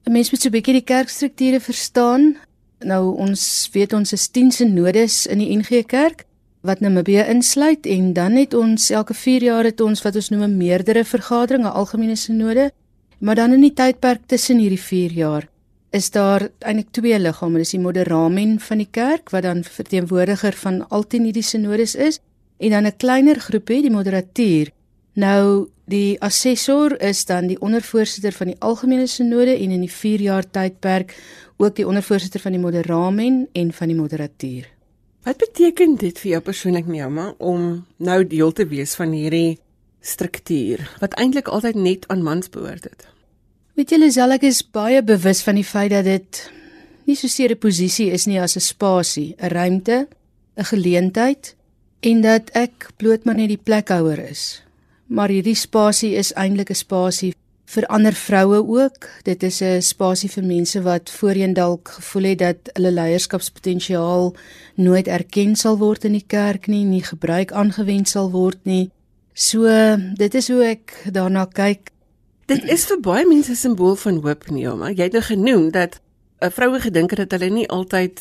'n 0.05 0.13
Mens 0.13 0.31
moet 0.31 0.41
so 0.41 0.49
'n 0.49 0.53
bietjie 0.53 0.73
die 0.73 0.85
kerkstrukture 0.85 1.61
verstaan. 1.61 2.37
Nou 2.79 3.17
ons 3.17 3.69
weet 3.73 3.93
ons 3.93 4.13
is 4.13 4.29
10 4.29 4.51
synodes 4.51 5.27
in 5.27 5.39
die 5.39 5.57
NG 5.57 5.87
Kerk 5.87 6.25
wat 6.63 6.81
Namibië 6.81 7.25
insluit 7.29 7.87
en 7.87 8.13
dan 8.13 8.33
het 8.33 8.55
ons 8.55 8.91
elke 8.91 9.15
4 9.15 9.43
jaar 9.43 9.65
het 9.65 9.81
ons 9.81 10.03
wat 10.03 10.15
ons 10.15 10.29
noem 10.29 10.43
'n 10.43 10.57
meerdere 10.57 11.05
vergadering, 11.05 11.65
'n 11.65 11.73
algemene 11.73 12.17
sinode. 12.17 12.73
Maar 13.19 13.35
dan 13.35 13.53
in 13.53 13.61
die 13.61 13.73
tydperk 13.73 14.21
tussen 14.27 14.59
hierdie 14.59 14.81
4 14.81 15.13
jaar 15.13 15.52
is 15.93 16.11
daar 16.11 16.49
eintlik 16.65 16.91
twee 16.97 17.19
liggame, 17.21 17.61
dis 17.61 17.75
die 17.75 17.81
moderamen 17.81 18.57
van 18.65 18.81
die 18.81 18.89
kerk 18.91 19.31
wat 19.35 19.45
dan 19.45 19.61
verteenwoordiger 19.65 20.57
van 20.57 20.81
altyd 20.89 21.29
hierdie 21.29 21.45
sinodes 21.45 21.95
is 21.95 22.21
en 22.59 22.71
dan 22.71 22.87
'n 22.87 22.97
kleiner 22.97 23.41
groepie, 23.41 23.83
die 23.83 23.91
moderatuur. 23.91 24.71
Nou 25.15 25.69
die 25.85 26.21
assessor 26.21 27.01
is 27.01 27.25
dan 27.25 27.47
die 27.47 27.61
ondervoorsitter 27.61 28.33
van 28.33 28.47
die 28.47 28.61
algemene 28.61 29.07
sinode 29.07 29.59
en 29.59 29.71
in 29.71 29.81
die 29.81 29.93
4 29.93 30.21
jaar 30.21 30.51
tydperk 30.51 31.15
ook 31.57 31.77
die 31.77 31.87
ondervoorsitter 31.87 32.41
van 32.41 32.53
die 32.53 32.61
moderamen 32.61 33.49
en 33.53 33.73
van 33.73 33.87
die 33.87 33.97
moderatuur. 33.97 34.69
Wat 35.23 35.37
beteken 35.37 35.97
dit 35.97 36.19
vir 36.19 36.31
jou 36.31 36.41
persoonlik, 36.41 36.87
Neuma, 36.87 37.35
om 37.39 37.85
nou 37.97 38.27
deel 38.27 38.53
te 38.53 38.67
wees 38.67 38.95
van 38.95 39.13
hierdie 39.13 39.59
struktuur 40.01 40.97
wat 41.01 41.15
eintlik 41.15 41.49
altyd 41.49 41.75
net 41.75 42.09
aan 42.09 42.23
mans 42.23 42.49
behoort 42.49 42.85
het? 42.85 43.12
Weet 43.73 43.95
jy, 43.95 43.99
Lisel, 44.03 44.35
ek 44.35 44.43
is 44.45 44.59
baie 44.69 45.01
bewus 45.01 45.39
van 45.47 45.57
die 45.57 45.65
feit 45.65 45.95
dat 45.95 46.05
dit 46.05 46.41
nie 47.09 47.15
so 47.17 47.29
seer 47.29 47.55
'n 47.55 47.59
posisie 47.59 48.11
is 48.13 48.27
nie 48.27 48.39
as 48.39 48.57
'n 48.57 48.61
spasie, 48.61 49.35
'n 49.41 49.49
ruimte, 49.49 50.09
'n 50.59 50.65
geleentheid 50.65 51.55
en 52.03 52.21
dat 52.21 52.51
ek 52.55 52.91
bloot 52.99 53.25
maar 53.25 53.35
net 53.35 53.49
die 53.49 53.57
plekhouer 53.57 54.19
is. 54.19 54.63
Maar 55.09 55.29
hierdie 55.29 55.57
spasie 55.57 56.15
is 56.15 56.35
eintlik 56.35 56.71
'n 56.71 56.75
spasie 56.75 57.35
vir 57.65 57.87
ander 57.87 58.13
vroue 58.13 58.61
ook. 58.61 59.09
Dit 59.25 59.43
is 59.43 59.63
'n 59.63 59.81
spasie 59.81 60.29
vir 60.29 60.45
mense 60.45 60.83
wat 60.83 61.11
voorheen 61.11 61.55
dalk 61.55 61.89
gevoel 61.89 62.25
het 62.25 62.39
dat 62.39 62.59
hulle 62.75 62.93
leierskapspotensiaal 62.93 64.35
nooit 64.77 65.09
erken 65.09 65.57
sal 65.57 65.79
word 65.79 66.05
in 66.05 66.13
die 66.13 66.27
kerk 66.27 66.67
nie, 66.67 66.85
nie 66.85 67.03
gebruik 67.03 67.53
aangewend 67.53 68.09
sal 68.09 68.31
word 68.31 68.59
nie. 68.65 68.91
So, 69.35 69.65
dit 70.17 70.35
is 70.35 70.49
hoe 70.49 70.63
ek 70.65 71.09
daarna 71.11 71.47
kyk. 71.47 71.92
Dit 72.53 72.67
is 72.69 72.83
vir 72.85 72.99
baie 73.01 73.25
mense 73.25 73.49
'n 73.53 73.57
simbool 73.57 73.95
van 73.97 74.19
hoop 74.21 74.51
maar 74.77 74.93
jy 74.93 75.05
het 75.05 75.13
nou 75.13 75.23
genoem 75.23 75.71
dat 75.71 76.01
'n 76.41 76.51
vroue 76.51 76.81
gedink 76.81 77.11
het 77.11 77.19
dat 77.19 77.41
hulle 77.41 77.51
nie 77.51 77.69
altyd 77.69 78.21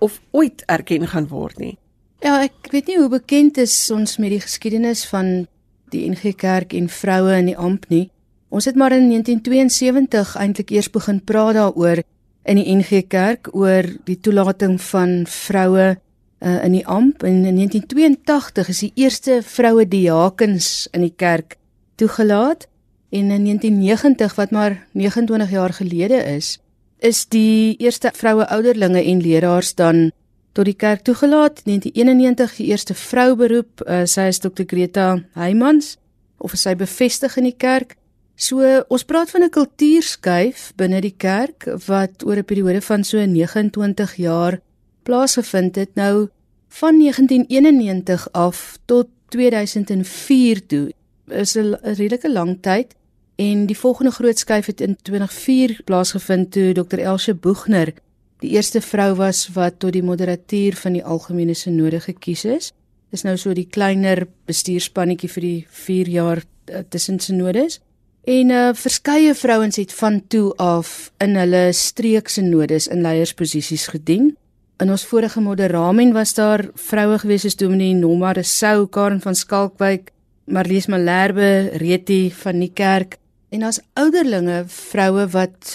of 0.00 0.20
ooit 0.30 0.62
erken 0.66 1.06
gaan 1.06 1.28
word 1.28 1.58
nie. 1.58 1.78
Ja, 2.20 2.42
ek 2.42 2.70
weet 2.70 2.86
nie 2.86 2.98
hoe 2.98 3.08
bekend 3.08 3.56
is 3.58 3.90
ons 3.90 4.16
met 4.16 4.30
die 4.30 4.40
geskiedenis 4.40 5.06
van 5.06 5.46
die 5.90 6.10
NG 6.10 6.34
Kerk 6.34 6.72
en 6.72 6.88
vroue 6.88 7.38
in 7.38 7.46
die 7.46 7.56
amp 7.56 7.88
nie. 7.88 8.10
Ons 8.48 8.64
het 8.64 8.74
maar 8.74 8.92
in 8.92 9.08
1972 9.08 10.36
eintlik 10.36 10.70
eers 10.70 10.90
begin 10.90 11.24
praat 11.24 11.54
daaroor 11.54 12.02
in 12.44 12.56
die 12.56 12.74
NG 12.74 13.06
Kerk 13.06 13.48
oor 13.52 13.84
die 14.04 14.20
toelating 14.20 14.80
van 14.80 15.26
vroue 15.26 15.98
uh, 16.40 16.64
in 16.64 16.72
die 16.72 16.86
amp 16.86 17.22
en 17.22 17.44
in 17.44 17.54
1982 17.54 18.68
is 18.68 18.78
die 18.78 18.92
eerste 18.94 19.42
vroue 19.42 19.88
diakens 19.88 20.88
in 20.92 21.00
die 21.00 21.14
kerk 21.16 21.56
toegelaat 21.94 22.67
en 23.10 23.30
in 23.30 23.44
1990 23.44 24.34
wat 24.34 24.50
maar 24.50 24.86
29 24.92 25.50
jaar 25.50 25.72
gelede 25.72 26.24
is 26.36 26.58
is 26.98 27.26
die 27.28 27.76
eerste 27.76 28.10
vroue 28.14 28.48
ouderlinge 28.48 29.02
en 29.04 29.20
leraars 29.20 29.74
dan 29.74 30.10
tot 30.52 30.64
die 30.64 30.74
kerk 30.74 31.00
toegelaat 31.06 31.64
1991 31.64 32.56
die 32.56 32.66
eerste 32.66 32.94
vrou 32.94 33.36
beroep 33.36 33.84
uh, 33.86 34.02
sy 34.04 34.28
is 34.32 34.38
Dr 34.38 34.66
Greta 34.66 35.22
Heymans 35.32 35.96
of 36.38 36.54
sy 36.54 36.74
bevestig 36.74 37.36
in 37.36 37.44
die 37.44 37.56
kerk 37.56 37.96
So 38.38 38.62
ons 38.86 39.02
praat 39.02 39.32
van 39.34 39.42
'n 39.42 39.50
kultuurskuif 39.50 40.72
binne 40.78 41.00
die 41.02 41.16
kerk 41.16 41.66
wat 41.90 42.22
oor 42.22 42.38
'n 42.38 42.44
periode 42.44 42.80
van 42.80 43.02
so 43.04 43.18
29 43.18 44.14
jaar 44.14 44.60
plaasgevind 45.02 45.74
het. 45.74 45.94
Nou 45.94 46.28
van 46.68 46.98
1991 46.98 48.32
af 48.32 48.78
tot 48.84 49.08
2004 49.28 50.66
toe 50.66 50.92
is 51.30 51.56
'n 51.56 51.76
redelike 51.82 52.32
lang 52.32 52.58
tyd 52.60 52.94
en 53.36 53.66
die 53.66 53.78
volgende 53.78 54.10
groot 54.10 54.38
skuif 54.38 54.66
het 54.66 54.80
in 54.80 54.96
2004 55.02 55.80
plaasgevind 55.84 56.52
toe 56.52 56.72
Dr 56.72 56.98
Elsje 56.98 57.34
Boegner 57.34 57.92
die 58.38 58.50
eerste 58.54 58.80
vrou 58.80 59.14
was 59.18 59.48
wat 59.54 59.80
tot 59.82 59.92
die 59.92 60.02
moderatuur 60.02 60.76
van 60.78 60.94
die 60.94 61.04
algemene 61.04 61.54
sinode 61.54 62.00
gekies 62.00 62.44
is. 62.44 62.72
Dis 63.10 63.24
nou 63.26 63.34
so 63.40 63.54
die 63.56 63.66
kleiner 63.66 64.26
bestuurspannetjie 64.46 65.30
vir 65.32 65.46
die 65.46 65.60
4 65.68 66.10
jaar 66.12 66.42
uh, 66.42 66.82
tussen 66.90 67.18
sinodes. 67.18 67.80
En 68.28 68.52
uh 68.52 68.74
verskeie 68.76 69.32
vrouens 69.34 69.78
het 69.80 69.92
van 69.96 70.20
toe 70.28 70.52
af 70.60 71.10
in 71.24 71.36
hulle 71.40 71.70
streekse 71.72 72.44
nodes 72.44 72.86
in 72.92 73.02
leiersposisies 73.02 73.88
gedien. 73.94 74.34
In 74.78 74.90
ons 74.94 75.06
vorige 75.08 75.40
moderamen 75.40 76.12
was 76.12 76.34
daar 76.36 76.68
vroue 76.74 77.18
gewees 77.18 77.42
soos 77.42 77.56
Dominee 77.56 77.94
Nomma 77.94 78.32
de 78.36 78.44
Sou, 78.46 78.86
Karen 78.86 79.20
van 79.20 79.34
Skalkwyk, 79.34 80.12
Marlies 80.48 80.86
Malherbe, 80.88 81.76
Reti 81.76 82.30
van 82.32 82.60
die 82.62 82.70
kerk 82.72 83.18
en 83.52 83.66
as 83.68 83.82
ouderlinge 84.00 84.62
vroue 84.72 85.26
wat 85.34 85.74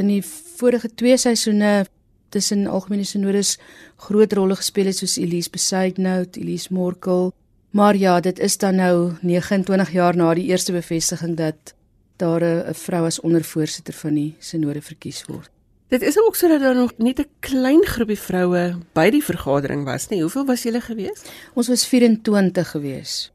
in 0.00 0.08
die 0.08 0.22
vorige 0.24 0.88
twee 0.96 1.16
seisoene 1.20 1.84
tussen 2.32 2.64
algemene 2.66 3.04
sinodes 3.04 3.58
groot 4.06 4.32
rolle 4.32 4.56
gespeel 4.56 4.88
het 4.88 4.98
soos 4.98 5.18
Elise 5.20 5.52
Besuidnout, 5.52 6.38
Elise 6.40 6.72
Morkel. 6.72 7.32
Maar 7.76 7.96
ja, 8.00 8.20
dit 8.20 8.38
is 8.38 8.56
dan 8.58 8.80
nou 8.80 9.12
29 9.20 9.92
jaar 9.92 10.16
na 10.16 10.32
die 10.34 10.48
eerste 10.48 10.72
bevestiging 10.72 11.36
dat 11.36 11.74
daar 12.16 12.42
'n 12.44 12.74
vrou 12.74 13.04
as 13.06 13.20
ondervoorsitter 13.20 13.94
van 13.94 14.14
die 14.14 14.34
sinode 14.38 14.82
verkies 14.82 15.24
word. 15.26 15.50
Dit 15.88 16.02
is 16.02 16.18
ook 16.18 16.36
sodat 16.36 16.60
daar 16.60 16.74
nog 16.74 16.92
net 16.96 17.18
'n 17.18 17.28
klein 17.40 17.84
groepie 17.84 18.18
vroue 18.18 18.78
by 18.92 19.10
die 19.10 19.24
vergadering 19.24 19.84
was, 19.84 20.08
nie? 20.08 20.20
Hoeveel 20.20 20.46
was 20.46 20.62
julle 20.62 20.80
gewees? 20.80 21.22
Ons 21.54 21.68
was 21.68 21.86
24 21.86 22.70
gewees. 22.70 23.33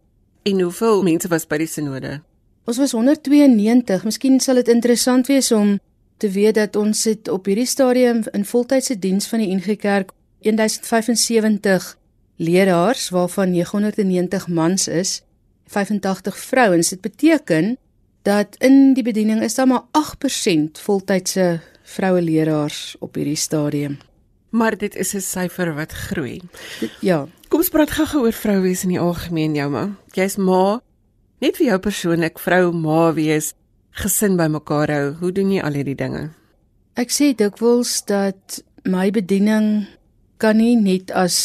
En 0.50 0.62
hoeveel 0.62 1.04
mense 1.04 1.28
was 1.30 1.46
by 1.46 1.60
die 1.62 1.70
sinode? 1.70 2.20
Ons 2.66 2.80
was 2.82 2.94
192. 2.98 4.06
Miskien 4.08 4.40
sal 4.42 4.58
dit 4.58 4.72
interessant 4.74 5.28
wees 5.30 5.52
om 5.54 5.76
te 6.18 6.30
weet 6.34 6.58
dat 6.58 6.76
ons 6.80 7.04
het 7.06 7.30
op 7.30 7.46
hierdie 7.46 7.70
stadium 7.70 8.24
in 8.34 8.46
voltydse 8.46 8.98
diens 9.00 9.30
van 9.30 9.44
die 9.44 9.52
NG 9.54 9.78
Kerk 9.78 10.12
1075 10.42 11.92
leraars 12.42 13.10
waarvan 13.14 13.54
990 13.54 14.48
mans 14.48 14.88
is, 14.88 15.22
85 15.70 16.38
vrouens. 16.38 16.90
Dit 16.90 17.02
beteken 17.02 17.78
dat 18.26 18.56
in 18.58 18.94
die 18.98 19.06
bediening 19.06 19.44
is 19.46 19.56
daar 19.56 19.68
maar 19.68 19.86
8% 19.94 20.82
voltydse 20.82 21.60
vroue 21.84 22.22
leraars 22.22 22.96
op 23.00 23.22
hierdie 23.22 23.38
stadium. 23.38 24.00
Maar 24.50 24.78
dit 24.78 24.96
is 24.96 25.14
'n 25.14 25.22
syfer 25.22 25.76
wat 25.76 25.92
groei. 25.92 26.42
Ja. 27.02 27.28
Kom 27.50 27.64
ons 27.64 27.72
praat 27.74 27.90
gou-gou 27.90 28.28
oor 28.28 28.36
vrou 28.38 28.60
wees 28.62 28.84
in 28.86 28.92
die 28.94 29.00
algemeen, 29.02 29.56
jou 29.58 29.72
ma. 29.74 29.88
Jy's 30.14 30.36
ma. 30.38 30.78
Net 31.42 31.58
vir 31.58 31.72
jou 31.72 31.78
persoonlik, 31.82 32.38
vrou 32.38 32.68
ma 32.78 33.08
wees, 33.18 33.56
gesin 33.98 34.36
bymekaar 34.38 34.94
hou. 34.94 35.08
Hoe 35.18 35.32
doen 35.34 35.56
jy 35.56 35.64
al 35.66 35.80
hierdie 35.80 35.98
dinge? 35.98 36.28
Ek 36.94 37.10
sê 37.10 37.32
dikwels 37.34 38.04
dat 38.06 38.60
my 38.86 39.08
bediening 39.16 39.88
kan 40.38 40.62
nie 40.62 40.76
net 40.78 41.10
as 41.10 41.40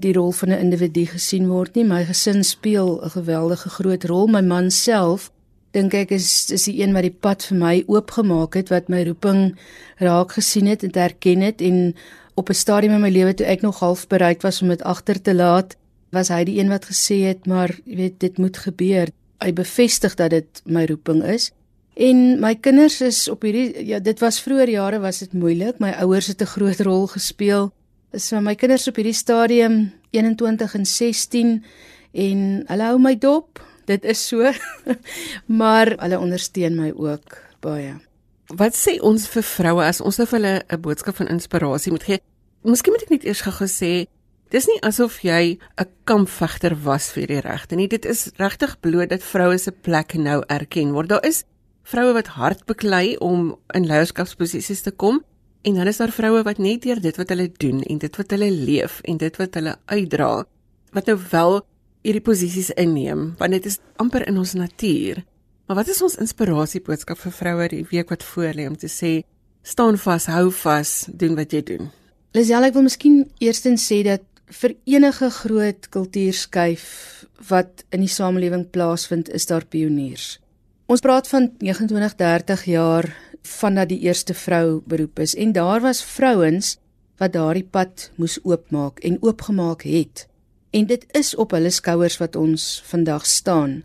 die 0.00 0.14
rol 0.16 0.32
van 0.32 0.56
'n 0.56 0.72
individu 0.72 1.04
gesien 1.04 1.52
word 1.52 1.76
nie. 1.76 1.84
My 1.84 2.04
gesin 2.08 2.42
speel 2.42 3.04
'n 3.04 3.10
geweldige 3.10 3.68
groot 3.68 4.04
rol. 4.04 4.28
My 4.28 4.40
man 4.40 4.70
self 4.70 5.30
dink 5.72 5.92
ek 5.92 6.12
is 6.12 6.50
is 6.50 6.64
die 6.64 6.80
een 6.80 6.94
wat 6.94 7.02
die 7.02 7.18
pad 7.20 7.44
vir 7.44 7.58
my 7.58 7.84
oopgemaak 7.86 8.54
het 8.54 8.70
wat 8.70 8.88
my 8.88 9.04
roeping 9.04 9.58
raak 9.98 10.32
gesien 10.32 10.66
het 10.66 10.82
en 10.82 10.92
erken 10.92 11.40
het 11.40 11.60
en 11.60 11.94
op 12.36 12.48
'n 12.48 12.54
stadium 12.54 12.92
in 12.92 13.00
my 13.00 13.10
lewe 13.10 13.34
toe 13.34 13.46
ek 13.46 13.60
nog 13.60 13.78
half 13.78 14.06
bereid 14.06 14.42
was 14.42 14.62
om 14.62 14.68
dit 14.68 14.82
agter 14.82 15.22
te 15.22 15.34
laat, 15.34 15.76
was 16.12 16.28
hy 16.28 16.44
die 16.44 16.58
een 16.60 16.68
wat 16.68 16.84
gesê 16.84 17.24
het, 17.26 17.46
maar 17.46 17.72
jy 17.84 17.96
weet 17.96 18.20
dit 18.20 18.38
moet 18.38 18.56
gebeur. 18.56 19.08
Hy 19.42 19.52
bevestig 19.52 20.14
dat 20.14 20.30
dit 20.30 20.62
my 20.64 20.84
roeping 20.84 21.24
is. 21.24 21.50
En 21.96 22.40
my 22.40 22.54
kinders 22.54 23.00
is 23.00 23.28
op 23.28 23.42
hierdie 23.42 23.86
ja, 23.86 23.98
dit 23.98 24.20
was 24.20 24.40
vroeër 24.40 24.68
jare 24.68 25.00
was 25.00 25.18
dit 25.18 25.32
moeilik. 25.32 25.78
My 25.80 25.90
ouers 26.04 26.26
het 26.26 26.42
'n 26.42 26.52
groot 26.56 26.80
rol 26.80 27.06
gespeel. 27.06 27.72
So 28.12 28.40
my 28.40 28.54
kinders 28.54 28.88
op 28.88 28.96
hierdie 28.96 29.16
stadium 29.16 29.92
21 30.10 30.74
en 30.74 30.86
16 30.86 31.64
en 32.12 32.64
hulle 32.66 32.82
hou 32.82 32.98
my 32.98 33.18
dop. 33.18 33.60
Dit 33.84 34.04
is 34.04 34.26
so. 34.28 34.52
maar 35.60 35.94
hulle 35.96 36.18
ondersteun 36.18 36.76
my 36.76 36.92
ook 36.96 37.38
baie. 37.60 37.94
Wat 38.54 38.76
sê 38.78 39.00
ons 39.02 39.24
vir 39.26 39.42
vroue 39.42 39.82
as 39.82 39.98
ons 39.98 40.20
nou 40.20 40.26
vir 40.30 40.38
hulle 40.38 40.62
'n 40.70 40.80
boodskap 40.80 41.16
van 41.16 41.26
inspirasie 41.26 41.90
moet 41.90 42.04
gee? 42.04 42.20
Miskien 42.62 42.92
moet 42.92 43.02
ek 43.02 43.10
net 43.10 43.24
eers 43.24 43.40
gou 43.42 43.66
sê, 43.66 44.06
dis 44.50 44.66
nie 44.68 44.78
asof 44.82 45.24
jy 45.24 45.58
'n 45.78 45.86
kampvegter 46.04 46.76
was 46.84 47.10
vir 47.10 47.26
die 47.26 47.40
regte 47.40 47.74
nie. 47.74 47.88
Dit 47.88 48.04
is 48.04 48.30
regtig 48.38 48.80
bloot 48.80 49.08
dat 49.08 49.22
vroue 49.22 49.58
se 49.58 49.72
plek 49.72 50.14
nou 50.14 50.44
erken 50.48 50.92
word. 50.92 51.08
Daar 51.08 51.26
is 51.26 51.42
vroue 51.82 52.12
wat 52.12 52.26
hard 52.38 52.64
beklei 52.66 53.16
om 53.18 53.56
in 53.74 53.86
leierskapsposisies 53.86 54.82
te 54.82 54.92
kom 54.92 55.24
en 55.64 55.74
dan 55.74 55.88
is 55.88 55.96
daar 55.96 56.12
vroue 56.12 56.44
wat 56.44 56.58
net 56.58 56.82
deur 56.82 57.00
dit 57.00 57.16
wat 57.16 57.28
hulle 57.28 57.50
doen 57.58 57.82
en 57.82 57.98
dit 57.98 58.16
wat 58.16 58.30
hulle 58.30 58.50
leef 58.50 59.00
en 59.04 59.16
dit 59.16 59.36
wat 59.36 59.54
hulle 59.54 59.76
uitdra 59.86 60.46
wat 60.92 61.06
nou 61.06 61.18
wel 61.30 61.66
hierdie 62.02 62.22
posisies 62.22 62.70
inneem 62.70 63.34
want 63.38 63.50
dit 63.50 63.66
is 63.66 63.80
amper 63.96 64.26
in 64.28 64.38
ons 64.38 64.54
natuur. 64.54 65.24
Maar 65.66 65.80
wat 65.82 65.88
is 65.90 66.02
ons 66.02 66.14
inspirasieboodskap 66.22 67.18
vir 67.18 67.32
vroue 67.34 67.68
die 67.72 67.84
week 67.90 68.12
wat 68.14 68.22
voor 68.22 68.54
lê 68.54 68.68
om 68.70 68.76
te 68.78 68.90
sê 68.90 69.24
staan 69.66 69.98
vas, 69.98 70.28
hou 70.30 70.50
vas, 70.54 70.90
doen 71.10 71.34
wat 71.34 71.50
jy 71.50 71.62
doen? 71.66 71.88
Lisel, 72.38 72.68
ek 72.68 72.76
wil 72.76 72.86
miskien 72.86 73.24
eerstens 73.42 73.82
sê 73.90 74.04
dat 74.06 74.22
vir 74.60 74.76
enige 74.86 75.26
groot 75.40 75.88
kultuurskuif 75.90 76.84
wat 77.48 77.82
in 77.90 78.04
die 78.04 78.12
samelewing 78.12 78.68
plaasvind, 78.70 79.26
is 79.34 79.48
daar 79.50 79.66
pioniers. 79.66 80.36
Ons 80.86 81.02
praat 81.02 81.26
van 81.26 81.50
29, 81.58 82.14
30 82.20 82.64
jaar 82.70 83.10
vandat 83.42 83.90
die 83.90 84.04
eerste 84.06 84.38
vrou 84.38 84.82
beroep 84.86 85.18
is 85.26 85.34
en 85.34 85.50
daar 85.56 85.82
was 85.82 86.04
vrouens 86.04 86.76
wat 87.18 87.34
daardie 87.34 87.66
pad 87.66 88.10
moes 88.20 88.38
oopmaak 88.44 89.02
en 89.02 89.18
oopgemaak 89.18 89.82
het. 89.82 90.28
En 90.70 90.86
dit 90.86 91.06
is 91.18 91.34
op 91.34 91.56
hulle 91.58 91.74
skouers 91.74 92.20
wat 92.22 92.38
ons 92.38 92.68
vandag 92.86 93.26
staan. 93.26 93.80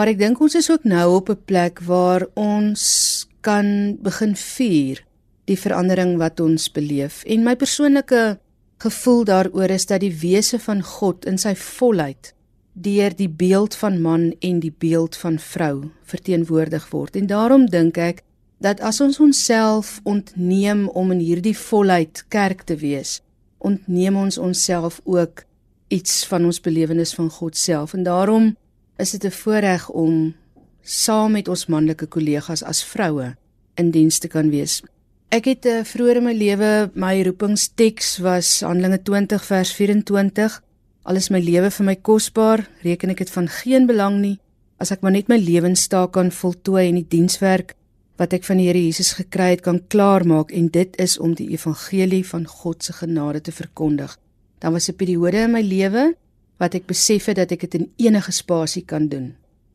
Maar 0.00 0.14
ek 0.14 0.20
dink 0.22 0.38
ons 0.40 0.54
is 0.56 0.70
ook 0.72 0.86
nou 0.88 1.06
op 1.18 1.28
'n 1.28 1.42
plek 1.44 1.80
waar 1.84 2.24
ons 2.32 3.28
kan 3.44 3.98
begin 4.00 4.32
vier 4.36 5.04
die 5.44 5.58
verandering 5.60 6.16
wat 6.16 6.40
ons 6.40 6.72
beleef. 6.72 7.22
En 7.24 7.44
my 7.44 7.54
persoonlike 7.56 8.38
gevoel 8.78 9.24
daaroor 9.24 9.70
is 9.70 9.84
dat 9.86 10.00
die 10.00 10.16
wese 10.20 10.58
van 10.58 10.80
God 10.82 11.26
in 11.26 11.36
sy 11.38 11.54
volheid 11.54 12.32
deur 12.72 13.12
die 13.16 13.28
beeld 13.28 13.74
van 13.74 14.00
man 14.00 14.32
en 14.40 14.60
die 14.60 14.72
beeld 14.78 15.16
van 15.16 15.38
vrou 15.38 15.90
verteenwoordig 16.02 16.90
word. 16.90 17.16
En 17.16 17.26
daarom 17.26 17.66
dink 17.66 17.98
ek 17.98 18.22
dat 18.58 18.80
as 18.80 19.00
ons 19.00 19.20
onsself 19.20 20.00
ontneem 20.04 20.88
om 20.88 21.10
in 21.10 21.18
hierdie 21.18 21.58
volheid 21.58 22.24
kerk 22.28 22.62
te 22.62 22.76
wees, 22.76 23.20
ontneem 23.58 24.16
ons 24.16 24.38
onsself 24.38 25.00
ook 25.04 25.44
iets 25.88 26.26
van 26.26 26.44
ons 26.44 26.60
belewenis 26.60 27.14
van 27.14 27.30
God 27.30 27.56
self. 27.56 27.92
En 27.92 28.02
daarom 28.02 28.56
is 29.00 29.10
dit 29.10 29.24
'n 29.24 29.30
voorreg 29.30 29.88
om 29.90 30.34
saam 30.82 31.32
met 31.32 31.48
ons 31.48 31.66
manlike 31.66 32.06
kollegas 32.06 32.62
as 32.62 32.84
vroue 32.84 33.36
in 33.74 33.90
diens 33.90 34.18
te 34.18 34.28
kan 34.28 34.50
wees. 34.50 34.82
Ek 35.28 35.44
het 35.44 35.66
uh, 35.66 35.84
vroeër 35.84 36.16
in 36.16 36.24
my 36.24 36.34
lewe 36.34 36.90
my 36.94 37.22
roepingsteks 37.22 38.18
was 38.18 38.60
Handelinge 38.60 39.02
20 39.02 39.44
vers 39.44 39.72
24. 39.72 40.62
Al 41.02 41.16
is 41.16 41.30
my 41.30 41.40
lewe 41.40 41.70
vir 41.70 41.86
my 41.86 41.96
kosbaar, 41.96 42.68
reken 42.82 43.10
ek 43.10 43.18
dit 43.18 43.30
van 43.30 43.48
geen 43.48 43.86
belang 43.86 44.20
nie 44.20 44.38
as 44.80 44.90
ek 44.94 45.04
maar 45.04 45.12
net 45.12 45.28
my 45.28 45.36
lewenstaak 45.36 46.14
kan 46.16 46.32
voltooi 46.32 46.86
en 46.88 46.98
die 47.02 47.08
dienswerk 47.12 47.74
wat 48.20 48.34
ek 48.36 48.46
van 48.48 48.60
die 48.60 48.68
Here 48.68 48.80
Jesus 48.80 49.14
gekry 49.16 49.54
het 49.54 49.62
kan 49.64 49.80
klaarmaak 49.92 50.52
en 50.56 50.68
dit 50.72 50.96
is 51.00 51.18
om 51.20 51.34
die 51.36 51.50
evangelie 51.52 52.22
van 52.28 52.46
God 52.48 52.84
se 52.84 52.92
genade 52.96 53.40
te 53.44 53.52
verkondig. 53.52 54.16
Dan 54.60 54.72
was 54.72 54.88
'n 54.88 54.96
periode 54.96 55.36
in 55.36 55.52
my 55.52 55.62
lewe 55.62 56.16
wat 56.60 56.76
ek 56.76 56.88
besef 56.90 57.30
het 57.30 57.38
dat 57.40 57.52
ek 57.56 57.64
dit 57.66 57.78
in 57.80 57.86
enige 58.10 58.32
spasie 58.36 58.84
kan 58.84 59.08
doen. 59.08 59.32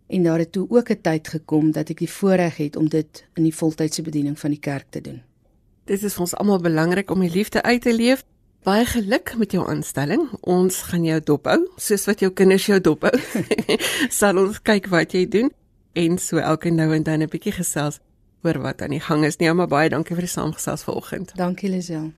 En 0.08 0.24
daar 0.24 0.44
het 0.44 0.52
toe 0.52 0.68
ook 0.70 0.90
'n 0.90 1.02
tyd 1.02 1.28
gekom 1.28 1.72
dat 1.72 1.90
ek 1.90 1.98
die 1.98 2.10
voorreg 2.10 2.58
het 2.58 2.76
om 2.76 2.90
dit 2.90 3.26
in 3.34 3.44
die 3.44 3.56
voltydse 3.56 4.02
bediening 4.02 4.40
van 4.40 4.50
die 4.50 4.60
kerk 4.60 4.86
te 4.90 5.02
doen. 5.02 5.22
Dit 5.86 6.04
is 6.04 6.14
vir 6.14 6.22
ons 6.22 6.36
almal 6.36 6.60
belangrik 6.60 7.12
om 7.12 7.20
die 7.20 7.30
liefde 7.30 7.64
uit 7.64 7.82
te 7.82 7.94
leef. 7.94 8.24
Baie 8.64 8.86
geluk 8.86 9.36
met 9.38 9.52
jou 9.52 9.68
aanstelling. 9.70 10.30
Ons 10.42 10.82
gaan 10.82 11.04
jou 11.04 11.20
dophou, 11.24 11.70
soos 11.78 12.06
wat 12.06 12.20
jou 12.20 12.32
kinders 12.32 12.66
jou 12.66 12.82
dophou. 12.82 13.14
Sal 14.20 14.38
ons 14.38 14.62
kyk 14.62 14.88
wat 14.88 15.12
jy 15.12 15.28
doen 15.28 15.52
en 15.94 16.18
so 16.18 16.38
elke 16.38 16.70
nou 16.70 16.94
en 16.94 17.04
dan 17.04 17.22
'n 17.22 17.30
bietjie 17.30 17.54
gesels 17.54 18.00
oor 18.44 18.60
wat 18.62 18.82
aan 18.82 18.90
die 18.90 19.00
gang 19.00 19.26
is. 19.26 19.38
Nee, 19.38 19.54
maar 19.54 19.68
baie 19.68 19.90
dankie 19.90 20.16
vir 20.16 20.26
die 20.26 20.34
saamgesels 20.34 20.84
vanoggend. 20.84 21.32
Dankie 21.36 21.70
Lisel. 21.70 22.14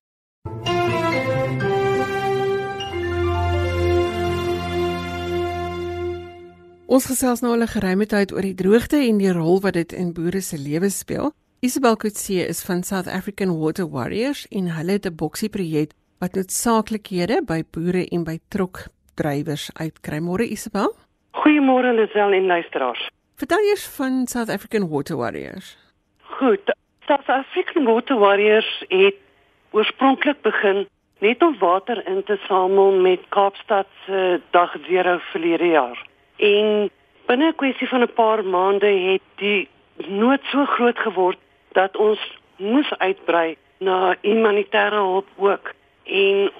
Ons 6.87 7.03
gesels 7.09 7.41
nou 7.43 7.49
al 7.51 7.63
'n 7.63 7.67
geruime 7.67 8.05
tyd 8.07 8.31
oor 8.31 8.45
die 8.47 8.55
droogte 8.55 8.95
en 8.95 9.17
die 9.19 9.31
rol 9.31 9.59
wat 9.59 9.73
dit 9.73 9.91
in 9.91 10.13
boere 10.13 10.39
se 10.41 10.57
lewens 10.57 10.99
speel. 10.99 11.33
Isabel 11.59 11.97
Kutsie 11.97 12.47
is 12.47 12.63
van 12.63 12.83
South 12.83 13.07
African 13.07 13.59
Water 13.59 13.89
Warriors 13.89 14.47
en 14.47 14.71
hulle 14.71 14.91
het 14.91 15.05
'n 15.05 15.15
boksie 15.15 15.49
projek 15.49 15.91
wat 16.19 16.35
noodsaaklikhede 16.35 17.41
by 17.45 17.63
boere 17.71 18.07
en 18.07 18.23
by 18.23 18.39
trokdrywers 18.47 19.69
uitkry. 19.73 20.19
Môre 20.19 20.47
Isabel? 20.47 20.95
Goeiemôre 21.31 21.93
Lisel 21.93 22.31
en 22.31 22.45
luisteraars. 22.45 23.09
Vertel 23.35 23.59
eers 23.59 23.87
van 23.87 24.27
South 24.27 24.49
African 24.49 24.87
Water 24.87 25.17
Warriors. 25.17 25.77
Goed, 26.39 26.75
South 27.05 27.27
African 27.27 27.83
Water 27.83 28.17
Warriors 28.17 28.85
het 28.87 29.15
oorspronklik 29.71 30.41
begin 30.41 30.87
net 31.19 31.41
om 31.41 31.57
water 31.59 32.07
in 32.07 32.23
te 32.23 32.37
samel 32.47 32.91
met 32.91 33.19
Kaapstad 33.29 33.87
se 34.05 34.41
dag 34.51 34.73
0 34.87 35.19
verlede 35.19 35.65
jaar. 35.65 36.07
En 36.37 36.89
binne 37.25 37.47
'n 37.47 37.55
kwessie 37.55 37.87
van 37.87 38.01
'n 38.01 38.13
paar 38.13 38.45
maande 38.45 38.87
het 38.87 39.21
die 39.35 39.67
nood 39.95 40.39
so 40.43 40.65
groot 40.65 40.99
geword 40.99 41.37
dat 41.71 41.97
ons 41.97 42.19
moes 42.55 42.97
uitbrei 42.97 43.57
na 43.77 44.15
humanitêre 44.21 44.95
hulp 44.95 45.27
ook. 45.35 45.73
En 46.03 46.51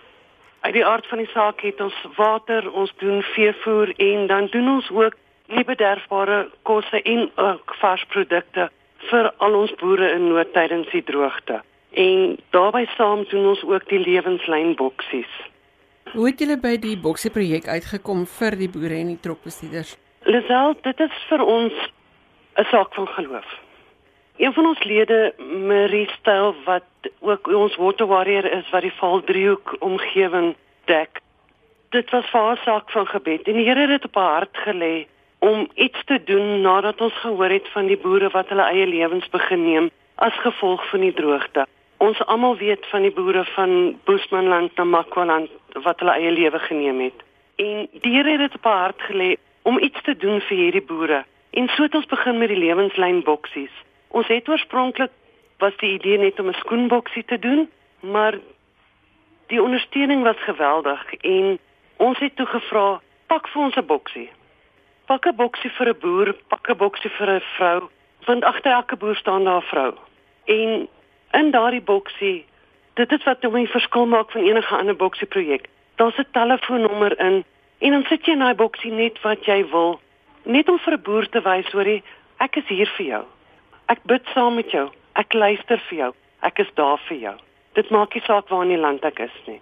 uit 0.60 0.74
die 0.74 0.86
aard 0.86 1.08
van 1.08 1.18
die 1.18 1.30
saak 1.34 1.62
het 1.62 1.82
ons 1.82 2.06
water, 2.16 2.72
ons 2.72 2.94
doen 2.98 3.22
veevoer 3.22 3.94
en 3.98 4.28
dan 4.28 4.48
doen 4.52 4.70
ons 4.70 4.90
ook 4.92 5.14
liebederfbare 5.46 6.50
kosse 6.62 7.02
en 7.02 7.32
ook 7.36 7.76
varsprodukte 7.80 8.70
vir 9.10 9.32
al 9.38 9.54
ons 9.54 9.74
boere 9.80 10.10
in 10.12 10.28
nood 10.28 10.54
tydens 10.54 10.90
die 10.92 11.04
droogte. 11.04 11.62
En 11.92 12.38
daarbey 12.50 12.86
saam 12.96 13.24
doen 13.30 13.46
ons 13.54 13.64
ook 13.64 13.88
die 13.90 14.00
lewenslyn 14.00 14.76
boksies. 14.76 15.32
Hoe 16.18 16.26
het 16.26 16.40
julle 16.42 16.56
by 16.58 16.72
die 16.82 16.96
boksie 16.98 17.30
projek 17.30 17.68
uitgekom 17.70 18.24
vir 18.40 18.56
die 18.58 18.68
boere 18.74 18.96
en 18.98 19.12
die 19.12 19.20
trokbestuurders? 19.22 19.92
Lisel, 20.26 20.72
dit 20.82 21.02
is 21.06 21.18
vir 21.30 21.44
ons 21.46 21.74
'n 22.58 22.66
saak 22.72 22.96
van 22.98 23.08
geloof. 23.08 23.50
Een 24.38 24.54
van 24.54 24.66
ons 24.66 24.84
lede, 24.84 25.34
Marie 25.68 26.10
Stel 26.18 26.56
wat 26.66 26.90
ook 27.20 27.48
ons 27.48 27.76
water 27.76 28.08
warrior 28.08 28.46
is 28.46 28.70
wat 28.70 28.82
die 28.82 28.98
Valdriehoek 29.00 29.76
omgewing 29.80 30.56
dek. 30.86 31.22
Dit 31.90 32.10
was 32.10 32.26
vir 32.26 32.42
haar 32.42 32.62
saak 32.66 32.90
van 32.90 33.06
gebed 33.06 33.48
en 33.48 33.54
die 33.54 33.66
Here 33.70 33.80
het 33.80 33.90
dit 33.90 34.06
op 34.06 34.16
haar 34.16 34.34
hart 34.34 34.58
gelê 34.66 35.06
om 35.40 35.70
iets 35.76 36.04
te 36.06 36.24
doen 36.24 36.62
nadat 36.62 37.02
ons 37.02 37.14
gehoor 37.14 37.50
het 37.50 37.68
van 37.68 37.86
die 37.88 37.98
boere 37.98 38.30
wat 38.30 38.50
hulle 38.50 38.66
eie 38.74 38.88
lewens 38.88 39.30
begin 39.30 39.64
neem 39.64 39.90
as 40.16 40.34
gevolg 40.34 40.90
van 40.90 41.00
die 41.00 41.14
droogte. 41.14 41.68
Ons 41.98 42.26
almal 42.26 42.58
weet 42.58 42.86
van 42.86 43.02
die 43.02 43.14
boere 43.14 43.46
van 43.46 44.00
Boesmanland 44.04 44.76
na 44.76 44.84
Makwaland 44.84 45.50
wat 45.84 46.00
hulle 46.00 46.12
eie 46.12 46.32
lewe 46.32 46.60
geneem 46.60 47.00
het. 47.00 47.24
En 47.56 47.88
die 48.02 48.14
Here 48.14 48.32
het 48.32 48.40
dit 48.40 48.56
op 48.56 48.64
haar 48.64 48.80
hart 48.80 49.02
gelê 49.02 49.36
om 49.62 49.80
iets 49.80 50.02
te 50.02 50.16
doen 50.18 50.42
vir 50.42 50.58
hierdie 50.58 50.86
boere. 50.86 51.26
En 51.50 51.68
so 51.68 51.84
het 51.84 51.96
ons 51.96 52.06
begin 52.06 52.38
met 52.38 52.48
die 52.48 52.58
lewenslyn 52.58 53.24
boksies. 53.24 53.74
Ons 54.08 54.28
het 54.28 54.50
oorspronklik 54.50 55.12
was 55.58 55.78
die 55.78 55.94
idee 55.94 56.18
net 56.18 56.40
om 56.40 56.48
'n 56.48 56.62
skoenboksie 56.64 57.26
te 57.26 57.40
doen, 57.40 57.70
maar 58.00 58.40
die 59.48 59.62
ondersteuning 59.62 60.24
was 60.24 60.38
geweldig 60.38 61.14
en 61.14 61.60
ons 61.98 62.20
het 62.20 62.36
toe 62.36 62.46
gevra, 62.46 63.02
pak 63.28 63.48
vir 63.48 63.62
ons 63.62 63.76
'n 63.76 63.86
boksie. 63.86 64.30
Pak 65.06 65.26
'n 65.26 65.36
boksie 65.36 65.70
vir 65.70 65.90
'n 65.90 66.00
boer, 66.00 66.36
pak 66.48 66.70
'n 66.70 66.78
boksie 66.78 67.10
vir 67.10 67.30
'n 67.30 67.42
vrou, 67.56 67.90
want 68.26 68.44
agter 68.44 68.72
elke 68.72 68.96
boer 68.96 69.16
staan 69.16 69.44
daar 69.44 69.62
'n 69.62 69.70
vrou. 69.72 69.94
En 70.46 70.88
in 71.32 71.52
daardie 71.52 71.82
boksie 71.82 72.46
dit 72.98 73.12
is 73.12 73.24
wat 73.24 73.44
hom 73.44 73.54
die 73.54 73.68
verskil 73.68 74.06
maak 74.06 74.32
van 74.32 74.44
enige 74.44 74.76
ander 74.76 74.96
boksie 74.96 75.28
projek 75.28 75.70
Daar's 75.98 76.18
'n 76.18 76.28
telefoonnommer 76.32 77.20
in 77.20 77.46
en 77.78 77.92
dan 77.92 78.04
sit 78.04 78.26
jy 78.26 78.32
in 78.32 78.40
daai 78.40 78.56
boksie 78.56 78.92
net 78.92 79.22
wat 79.22 79.46
jy 79.46 79.70
wil. 79.70 80.00
Net 80.44 80.70
om 80.70 80.80
vir 80.80 80.94
'n 80.94 81.02
boer 81.02 81.30
te 81.30 81.42
wys 81.42 81.72
hoor 81.72 82.02
ek 82.38 82.56
is 82.56 82.68
hier 82.68 82.92
vir 82.98 83.06
jou. 83.06 83.24
Ek 83.86 84.00
bid 84.04 84.22
saam 84.34 84.56
met 84.56 84.72
jou. 84.72 84.90
Ek 85.14 85.34
luister 85.34 85.80
vir 85.90 85.98
jou. 85.98 86.14
Ek 86.42 86.60
is 86.60 86.68
daar 86.74 87.00
vir 87.08 87.18
jou. 87.18 87.36
Dit 87.74 87.90
maak 87.90 88.14
nie 88.14 88.24
saak 88.24 88.50
waar 88.50 88.64
in 88.64 88.70
die 88.70 88.78
land 88.78 89.04
ek 89.04 89.20
is 89.20 89.38
nie. 89.48 89.60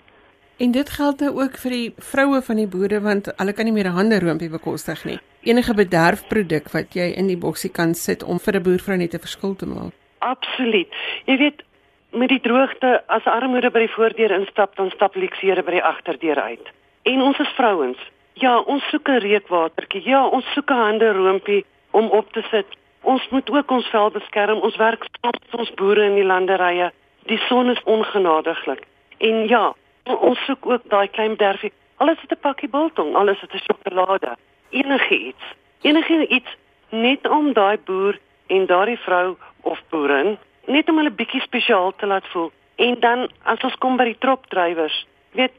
En 0.57 0.71
dit 0.71 0.89
geld 0.89 1.19
nou 1.19 1.41
ook 1.41 1.57
vir 1.57 1.71
die 1.71 1.93
vroue 1.97 2.41
van 2.41 2.55
die 2.55 2.67
boere 2.67 2.99
want 3.01 3.31
hulle 3.37 3.53
kan 3.53 3.65
nie 3.65 3.73
meer 3.73 3.87
'n 3.87 3.97
hande 3.99 4.19
roompie 4.19 4.49
bekostig 4.49 5.05
nie. 5.05 5.19
Enige 5.43 5.73
bederfproduk 5.73 6.71
wat 6.71 6.93
jy 6.93 7.13
in 7.15 7.27
die 7.27 7.37
boksie 7.37 7.71
kan 7.71 7.93
sit 7.93 8.23
om 8.23 8.39
vir 8.39 8.55
'n 8.55 8.63
boervrou 8.63 8.97
net 8.97 9.13
'n 9.13 9.19
verskil 9.19 9.55
te 9.55 9.65
maak. 9.65 9.93
Absoluut. 10.19 10.87
Jy 11.25 11.37
weet 11.37 11.63
met 12.15 12.29
die 12.29 12.39
droogte 12.39 13.03
as 13.07 13.25
armoede 13.27 13.69
by 13.71 13.85
die 13.85 13.93
voordeur 13.93 14.31
instap 14.31 14.75
dan 14.79 14.89
stap 14.93 15.15
leksere 15.19 15.63
by 15.63 15.77
die 15.77 15.83
agterdeur 15.83 16.39
uit. 16.41 16.71
En 17.03 17.21
ons 17.21 17.39
is 17.39 17.53
vrouens. 17.57 17.99
Ja, 18.33 18.57
ons 18.59 18.83
soek 18.89 19.07
'n 19.09 19.23
reukwatertjie. 19.23 20.01
Ja, 20.03 20.27
ons 20.27 20.45
soek 20.53 20.69
'n 20.69 20.83
hande 20.87 21.11
roompie 21.11 21.65
om 21.91 22.09
op 22.09 22.31
te 22.31 22.43
sit. 22.51 22.67
Ons 23.01 23.27
moet 23.29 23.49
ook 23.49 23.71
ons 23.71 23.87
vel 23.87 24.11
beskerm. 24.11 24.59
Ons 24.59 24.75
werk 24.75 25.03
saam 25.21 25.33
met 25.41 25.59
ons 25.59 25.73
boere 25.73 26.03
in 26.03 26.15
die 26.15 26.25
landerye. 26.25 26.91
Die 27.25 27.37
son 27.37 27.69
is 27.69 27.83
ongenadiglik. 27.83 28.83
En 29.17 29.47
ja, 29.47 29.73
ons 30.03 30.45
soek 30.45 30.65
ook 30.65 30.81
daai 30.89 31.07
klein 31.07 31.35
derfie. 31.35 31.71
Alles 31.97 32.21
het 32.21 32.31
'n 32.31 32.41
pakkie 32.41 32.69
biltong, 32.69 33.15
alles 33.15 33.41
het 33.41 33.53
'n 33.53 33.63
sjokolade. 33.67 34.35
Enige 34.69 35.17
iets. 35.17 35.43
Enige 35.81 36.27
iets 36.27 36.55
net 36.89 37.29
om 37.29 37.53
daai 37.53 37.77
boer 37.85 38.19
en 38.47 38.65
daardie 38.65 38.99
vrou 38.99 39.35
of 39.61 39.81
boerin 39.89 40.37
net 40.67 40.89
om 40.89 40.97
hulle 41.01 41.13
bietjie 41.13 41.41
spesiaal 41.41 41.93
te 41.95 42.07
laat 42.09 42.27
voel. 42.33 42.51
En 42.75 42.99
dan 42.99 43.27
as 43.43 43.63
ons 43.63 43.77
kom 43.83 43.97
by 43.97 44.09
die 44.09 44.19
tropdrywers, 44.19 45.05
weet 45.37 45.53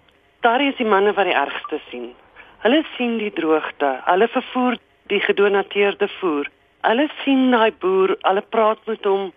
daar 0.44 0.60
is 0.60 0.76
die 0.76 0.88
manne 0.88 1.14
wat 1.16 1.28
die 1.28 1.36
ergste 1.36 1.80
sien. 1.90 2.10
Hulle 2.64 2.82
sien 2.96 3.16
die 3.18 3.32
droogte, 3.32 3.96
hulle 4.04 4.28
vervoer 4.28 4.76
die 5.12 5.20
gedonateerde 5.20 6.08
voer. 6.18 6.48
Hulle 6.86 7.08
sien 7.22 7.50
daai 7.50 7.72
boer, 7.82 8.16
hulle 8.22 8.42
praat 8.54 8.82
met 8.90 9.04
hom, 9.06 9.30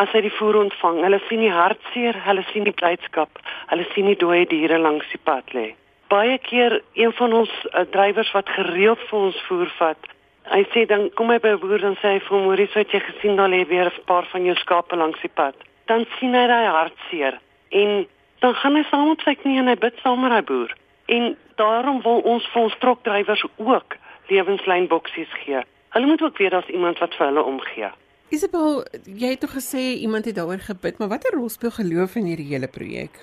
as 0.00 0.12
hy 0.14 0.22
die 0.26 0.34
voer 0.38 0.60
ontvang. 0.60 1.02
Hulle 1.06 1.20
sien 1.28 1.42
die 1.44 1.52
hartseer, 1.52 2.18
hulle 2.26 2.44
sien 2.52 2.66
die 2.68 2.74
blydskap, 2.76 3.40
hulle 3.72 3.86
sien 3.94 4.08
die 4.10 4.18
dooie 4.20 4.46
diere 4.50 4.78
langs 4.82 5.08
die 5.12 5.22
pad 5.22 5.52
lê. 5.56 5.70
Baie 6.12 6.38
keer 6.38 6.80
een 6.94 7.12
van 7.18 7.32
ons 7.34 7.52
uh, 7.72 7.82
drywers 7.90 8.30
wat 8.36 8.50
gereeld 8.54 9.00
vir 9.10 9.24
ons 9.28 9.40
voer 9.48 9.72
vat, 9.80 10.10
hy 10.50 10.62
sê 10.72 10.86
dan 10.86 11.10
kom 11.14 11.30
hy 11.30 11.38
by 11.38 11.54
'n 11.54 11.60
boer 11.60 11.84
en 11.84 11.96
sê 12.02 12.16
hy 12.16 12.20
vir 12.28 12.38
Maurice 12.38 12.78
het 12.78 12.90
jy 12.90 13.00
gesien 13.00 13.36
daar 13.36 13.48
lê 13.48 13.66
weer 13.68 13.86
'n 13.86 14.04
paar 14.06 14.26
van 14.32 14.44
jou 14.44 14.56
skape 14.56 14.96
langs 14.96 15.20
die 15.20 15.34
pad. 15.34 15.54
Dan 15.86 16.06
sien 16.18 16.34
hy 16.34 16.46
daai 16.46 16.66
hartseer 16.66 17.40
en 17.70 18.06
dan 18.40 18.54
gaan 18.54 18.76
hy 18.76 18.84
saam 18.90 19.08
met 19.08 19.20
sy 19.20 19.34
knie 19.34 19.58
en 19.58 19.66
hy 19.66 19.74
bid 19.74 19.94
saam 20.02 20.20
met 20.20 20.30
daai 20.30 20.42
boer. 20.42 20.76
En 21.06 21.36
daarom 21.56 22.02
wil 22.02 22.20
ons 22.20 22.46
vir 22.52 22.62
ons 22.62 22.78
trokdrywers 22.78 23.44
ook 23.56 23.96
lewenslyn 24.28 24.88
boksies 24.88 25.32
gee. 25.44 25.62
Hulle 25.94 26.06
moet 26.06 26.22
ook 26.22 26.38
weet 26.38 26.50
daar's 26.50 26.68
iemand 26.68 26.98
wat 26.98 27.14
vir 27.14 27.26
hulle 27.26 27.42
omgee. 27.42 27.90
Isabel, 28.28 28.84
jy 29.04 29.28
het 29.36 29.40
tog 29.40 29.54
gesê 29.54 30.02
iemand 30.02 30.24
het 30.24 30.34
daaroor 30.34 30.58
gebid, 30.58 30.98
maar 30.98 31.08
watter 31.08 31.34
rol 31.34 31.48
speel 31.48 31.70
geloof 31.70 32.16
in 32.16 32.24
hierdie 32.24 32.50
hele 32.50 32.68
projek? 32.68 33.20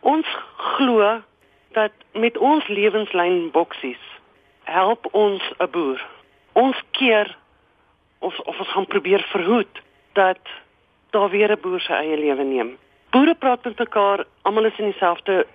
Ons 0.00 0.28
glo 0.56 1.22
dat 1.72 1.92
met 2.12 2.36
ons 2.38 2.68
lewenslyn 2.68 3.50
boksies 3.50 4.02
help 4.64 5.08
ons 5.12 5.42
'n 5.58 5.70
boer. 5.70 6.00
Ons 6.52 6.82
keer 6.90 7.36
of 8.18 8.38
of 8.38 8.58
ons 8.58 8.68
gaan 8.68 8.86
probeer 8.86 9.24
verhoed 9.30 9.82
dat 10.12 10.38
daar 11.10 11.30
weer 11.30 11.52
'n 11.52 11.60
boer 11.60 11.80
sy 11.80 11.92
eie 11.92 12.16
lewe 12.16 12.42
neem. 12.42 12.78
Boere 13.10 13.34
praat 13.34 13.64
met 13.64 13.78
mekaar, 13.78 14.24
almal 14.42 14.64
is 14.64 14.78
in 14.78 14.90
dieselfde 14.90 15.46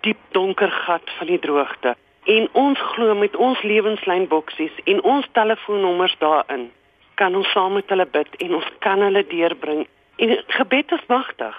diep 0.00 0.18
donker 0.30 0.70
gat 0.70 1.10
van 1.18 1.26
die 1.26 1.38
droogte. 1.38 1.96
En 2.24 2.48
ons 2.52 2.78
glo 2.80 3.14
met 3.14 3.36
ons 3.36 3.62
lewenslyn 3.62 4.28
boksies 4.28 4.72
en 4.84 5.02
ons 5.02 5.26
telefoonnommers 5.32 6.16
daarin 6.18 6.70
kan 7.14 7.36
ons 7.36 7.50
saam 7.52 7.72
met 7.72 7.88
hulle 7.88 8.06
bid 8.06 8.36
en 8.44 8.54
ons 8.54 8.68
kan 8.78 9.00
hulle 9.00 9.26
deurbring. 9.26 9.86
En 10.16 10.44
gebed 10.46 10.92
is 10.92 11.06
magtig. 11.06 11.56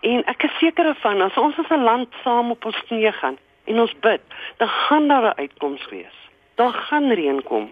En 0.00 0.24
ek 0.30 0.42
is 0.42 0.58
seker 0.58 0.94
van 1.02 1.22
as 1.26 1.36
ons 1.36 1.58
as 1.58 1.70
'n 1.70 1.82
land 1.82 2.08
saam 2.22 2.50
op 2.50 2.64
ons 2.64 2.80
knieë 2.88 3.12
gaan 3.12 3.38
en 3.64 3.80
ons 3.80 3.94
bid, 4.00 4.22
dan 4.56 4.68
gaan 4.68 5.08
daar 5.08 5.26
'n 5.30 5.38
uitkoms 5.42 5.88
wees. 5.90 6.16
Daar 6.54 6.72
gaan 6.72 7.12
reën 7.12 7.42
kom. 7.42 7.70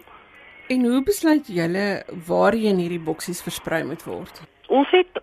En 0.67 0.85
hoe 0.85 1.03
besluit 1.03 1.47
julle 1.47 2.03
waarheen 2.27 2.77
hierdie 2.77 2.99
boksies 2.99 3.41
versprei 3.41 3.83
moet 3.83 4.03
word? 4.03 4.41
Ons 4.67 4.89
het 4.91 5.21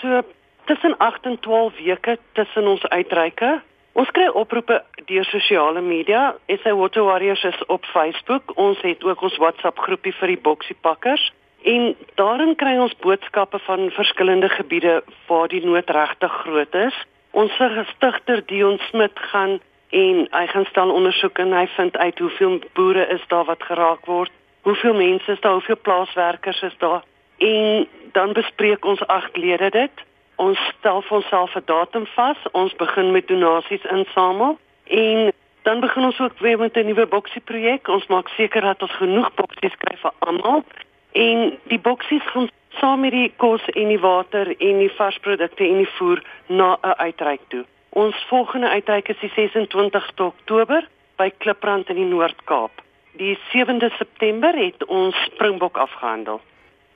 so 0.00 0.22
tussen 0.64 0.96
8 0.98 1.30
en 1.30 1.38
12 1.40 1.78
weke 1.84 2.18
tussen 2.32 2.66
ons 2.66 2.84
uitreike 2.88 3.62
Ons 3.94 4.10
kry 4.10 4.26
oproepe 4.34 4.80
deur 5.06 5.26
sosiale 5.28 5.78
media. 5.80 6.32
SA 6.50 6.72
Water 6.74 7.04
Warriors 7.06 7.44
is 7.46 7.60
op 7.70 7.84
Facebook. 7.92 8.56
Ons 8.58 8.80
het 8.82 9.04
ook 9.06 9.22
ons 9.22 9.36
WhatsApp 9.38 9.78
groepie 9.78 10.12
vir 10.18 10.34
die 10.34 10.40
boksiepakkers 10.48 11.28
en 11.64 11.94
daarin 12.18 12.56
kry 12.60 12.74
ons 12.76 12.96
boodskappe 13.00 13.60
van 13.64 13.86
verskillende 13.94 14.50
gebiede 14.52 14.98
waar 15.28 15.46
die 15.48 15.62
nood 15.64 15.90
regtig 15.94 16.34
groot 16.42 16.74
is. 16.74 16.96
Ons 17.30 17.54
gestigter 17.56 18.42
Dion 18.50 18.80
Smit 18.90 19.22
gaan 19.30 19.60
en 19.94 20.24
hy 20.30 20.46
gaan 20.52 20.66
stel 20.70 20.90
ondersoek 20.90 21.38
en 21.38 21.52
hy 21.52 21.66
vind 21.76 21.96
uit 21.96 22.18
hoeveel 22.18 22.58
boere 22.78 23.06
is 23.14 23.24
daar 23.28 23.44
wat 23.44 23.62
geraak 23.62 24.06
word, 24.10 24.32
hoeveel 24.66 24.94
mense 24.94 25.32
is 25.32 25.40
daar, 25.40 25.58
hoeveel 25.60 25.80
plaaswerkers 25.82 26.62
is 26.62 26.76
daar 26.78 27.02
en 27.38 27.86
dan 28.12 28.32
bespreek 28.32 28.84
ons 28.84 29.06
agtlede 29.06 29.70
dit 29.70 30.04
Ons 30.36 30.58
stel 30.78 31.02
vir 31.02 31.16
onsself 31.16 31.54
'n 31.54 31.62
datum 31.64 32.06
vas. 32.06 32.38
Ons 32.52 32.74
begin 32.76 33.10
met 33.10 33.28
donasies 33.28 33.84
insamel 33.84 34.58
en 34.84 35.32
dan 35.62 35.80
begin 35.80 36.04
ons 36.04 36.20
ook 36.20 36.38
weer 36.38 36.58
met 36.58 36.76
'n 36.76 36.86
nuwe 36.86 37.06
boksie 37.06 37.40
projek. 37.40 37.88
Ons 37.88 38.06
maak 38.06 38.28
seker 38.28 38.60
dat 38.60 38.82
ons 38.82 38.96
genoeg 38.96 39.34
boksies 39.34 39.76
kry 39.76 39.96
vir 39.96 40.12
almal 40.18 40.64
en 41.12 41.58
die 41.64 41.78
boksies 41.78 42.22
gaan 42.22 42.48
saam 42.68 43.00
met 43.00 43.10
die 43.10 43.32
kos 43.36 43.62
en 43.66 43.88
die 43.88 44.00
water 44.00 44.46
en 44.58 44.78
die 44.78 44.90
varsprodukte 44.90 45.64
en 45.64 45.76
die 45.76 45.92
voer 45.96 46.22
na 46.46 46.78
'n 46.82 46.94
uitreik 46.96 47.40
toe. 47.48 47.64
Ons 47.94 48.24
volgende 48.28 48.68
uitreik 48.68 49.08
is 49.08 49.20
die 49.20 49.30
26 49.34 50.06
Oktober 50.18 50.88
by 51.16 51.28
Kliprand 51.38 51.88
in 51.92 52.00
die 52.00 52.08
Noord-Kaap. 52.10 52.80
Die 53.20 53.36
7de 53.52 53.90
September 53.94 54.56
het 54.58 54.82
ons 54.90 55.14
Springbok 55.28 55.76
afgehandel. 55.78 56.40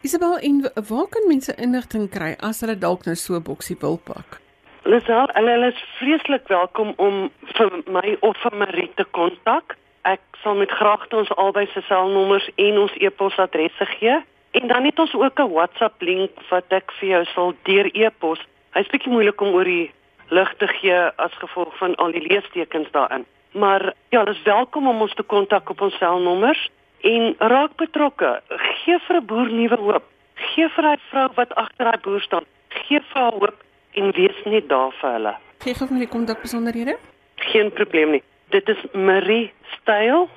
Isabel, 0.03 0.39
en 0.39 0.73
waar 0.89 1.07
kan 1.07 1.29
mense 1.31 1.55
inligting 1.55 2.09
kry 2.11 2.33
as 2.43 2.65
hulle 2.65 2.75
dalk 2.75 3.07
nou 3.07 3.15
so 3.15 3.39
'n 3.39 3.47
boksie 3.47 3.77
wil 3.81 4.01
pak? 4.11 4.41
Lisel, 4.83 5.31
hulle 5.39 5.67
is 5.69 5.85
vreeslik 5.99 6.49
welkom 6.49 6.93
om 6.97 7.31
vir 7.55 7.71
my 7.87 8.17
of 8.21 8.37
vir 8.43 8.57
Marie 8.57 8.91
te 8.95 9.05
kontak. 9.05 9.77
Ek 10.03 10.21
sal 10.43 10.55
met 10.55 10.71
graagte 10.71 11.17
ons 11.17 11.31
albei 11.37 11.67
se 11.67 11.81
selnommers 11.81 12.51
en 12.57 12.79
ons 12.79 12.93
e-posadresse 12.99 13.87
gee. 13.87 14.19
En 14.51 14.67
dan 14.67 14.85
het 14.85 14.99
ons 14.99 15.15
ook 15.15 15.39
'n 15.39 15.53
WhatsApp 15.53 16.03
link 16.03 16.31
wat 16.51 16.65
ek 16.69 16.91
vir 16.99 17.09
jou 17.09 17.25
sal 17.25 17.55
deur 17.63 17.87
e-pos. 17.95 18.39
Hy's 18.75 18.91
bietjie 18.91 19.13
moeilik 19.13 19.41
om 19.41 19.55
oor 19.55 19.65
die 19.65 19.91
lig 20.29 20.55
te 20.57 20.67
gee 20.67 21.01
as 21.17 21.33
gevolg 21.41 21.77
van 21.79 21.95
al 21.95 22.12
die 22.12 22.27
leestekens 22.27 22.91
daarin. 22.91 23.25
Maar 23.53 23.95
ja, 24.09 24.19
hulle 24.19 24.37
is 24.37 24.43
welkom 24.43 24.88
om 24.88 25.01
ons 25.01 25.14
te 25.14 25.23
kontak 25.23 25.71
op 25.71 25.81
ons 25.81 25.97
selnommers 25.97 26.69
en 27.01 27.35
raak 27.38 27.77
betrokke. 27.77 28.41
Gee 28.85 28.99
vir 29.07 29.17
'n 29.17 29.27
boer 29.27 29.53
nuwe 29.53 29.77
hoop. 29.77 30.05
Gee 30.35 30.69
vir 30.69 30.85
'n 30.85 31.01
vrou 31.11 31.29
wat 31.35 31.55
agter 31.55 31.85
daai 31.85 32.01
boer 32.03 32.21
staan. 32.21 32.45
Gee 32.69 33.01
vir 33.01 33.23
haar 33.23 33.33
hoop 33.33 33.57
en 33.93 34.12
wees 34.12 34.45
net 34.45 34.69
daar 34.69 34.93
vir 35.01 35.11
hulle. 35.12 35.35
Gee 35.59 35.75
gou 35.75 35.88
my 35.91 36.07
kontak 36.07 36.41
besonderhede. 36.41 36.97
Geen 37.37 37.73
probleem 37.73 38.11
nie. 38.11 38.23
Dit 38.51 38.69
is 38.69 38.79
Marie 38.93 39.53
Styl. 39.62 40.29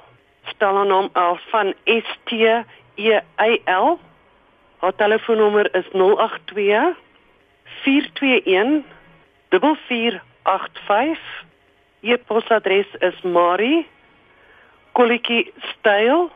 Stel 0.45 0.75
haar 0.75 0.85
naam 0.85 1.09
af 1.13 1.41
van 1.49 1.73
S 1.85 2.17
T 2.23 2.31
E 2.31 3.21
I 3.39 3.61
L. 3.65 3.99
Haar 4.77 4.95
telefoonnommer 4.95 5.75
is 5.75 5.85
082 5.91 6.95
421 7.83 8.83
4485. 9.51 11.19
Haar 12.01 12.19
posadres 12.25 12.87
is 12.99 13.21
Marie 13.21 13.87
Kolletjie 14.91 15.53
Styl 15.57 16.31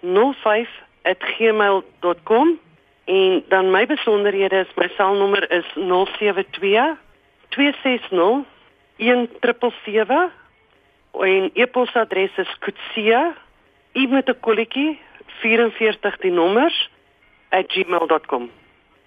05@gmail.com 0.00 2.58
en 3.04 3.44
dan 3.48 3.70
my 3.70 3.86
besonderhede 3.86 4.56
is 4.56 4.74
my 4.76 4.88
selnommer 4.96 5.50
is 5.50 5.64
072 5.74 6.98
260 7.48 8.44
1777 8.96 10.30
en 11.20 11.50
e-posadres 11.54 12.36
is 12.36 12.58
kutsia 12.58 13.36
i 13.92 14.06
met 14.06 14.28
'n 14.28 14.40
kolletjie 14.40 15.00
44 15.26 16.16
die 16.20 16.32
nommers 16.32 16.90
@gmail.com 17.50 18.50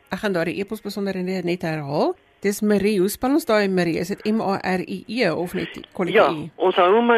Ek 0.09 0.19
gaan 0.19 0.33
daardie 0.33 0.61
e-pos 0.61 0.81
besonderhede 0.81 1.43
net 1.43 1.61
herhaal. 1.61 2.15
Dis 2.45 2.61
Marie, 2.61 2.99
hoe 3.01 3.09
spel 3.09 3.39
ons 3.39 3.47
daai 3.49 3.65
Marie? 3.73 3.97
Is 3.97 4.13
dit 4.13 4.21
M 4.29 4.37
A 4.45 4.59
R 4.61 4.85
I 4.85 5.01
E 5.09 5.31
of 5.33 5.57
net 5.57 5.73
kolletjie? 5.97 6.21
Ja, 6.21 6.29
ons 6.61 6.77
hou 6.77 6.91
hom 6.93 7.09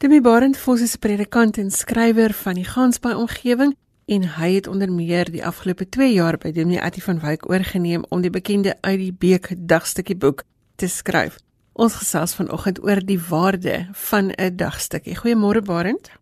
Demi 0.00 0.20
Barend 0.20 0.56
Vos 0.56 0.80
is 0.80 0.96
predikant 0.96 1.58
en 1.58 1.70
skrywer 1.70 2.32
van 2.32 2.56
die 2.56 2.64
Gansbaai 2.64 3.14
omgewing 3.14 3.74
en 4.10 4.24
hy 4.38 4.54
het 4.54 4.66
onder 4.66 4.90
meer 4.92 5.28
die 5.30 5.44
afgelope 5.44 5.86
2 5.88 6.12
jaar 6.12 6.38
by 6.40 6.50
Dominee 6.56 6.82
Attie 6.82 7.02
van 7.04 7.20
Wyk 7.20 7.44
oorgeneem 7.50 8.06
om 8.08 8.24
die 8.24 8.32
bekende 8.32 8.74
uit 8.80 8.98
die 8.98 9.12
beek 9.12 9.52
dagstukkie 9.54 10.16
boek 10.16 10.42
te 10.76 10.88
skryf. 10.88 11.36
Ons 11.80 11.94
gesels 11.96 12.34
vanoggend 12.36 12.76
oor 12.84 13.00
die 13.08 13.20
waarde 13.30 13.88
van 14.08 14.26
'n 14.36 14.56
dagstukkie. 14.56 15.16
Goeiemôre 15.16 15.62
Barend. 15.64 16.12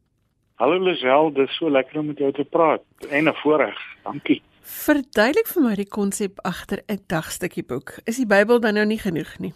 Hallo 0.54 0.78
Lisel, 0.78 1.32
dit 1.32 1.48
is 1.48 1.56
so 1.56 1.70
lekker 1.70 1.98
om 1.98 2.06
met 2.06 2.18
jou 2.18 2.32
te 2.32 2.44
praat. 2.44 2.82
En 3.10 3.24
'n 3.24 3.34
voorreg. 3.34 3.78
Dankie. 4.02 4.42
Verduidelik 4.62 5.46
vir 5.46 5.62
my 5.62 5.74
die 5.74 5.88
konsep 5.88 6.38
agter 6.42 6.82
'n 6.86 7.02
dagstukkie 7.06 7.64
boek. 7.66 7.98
Is 8.04 8.16
die 8.16 8.26
Bybel 8.26 8.60
dan 8.60 8.74
nou 8.74 8.86
nie 8.86 8.98
genoeg 8.98 9.38
nie? 9.38 9.52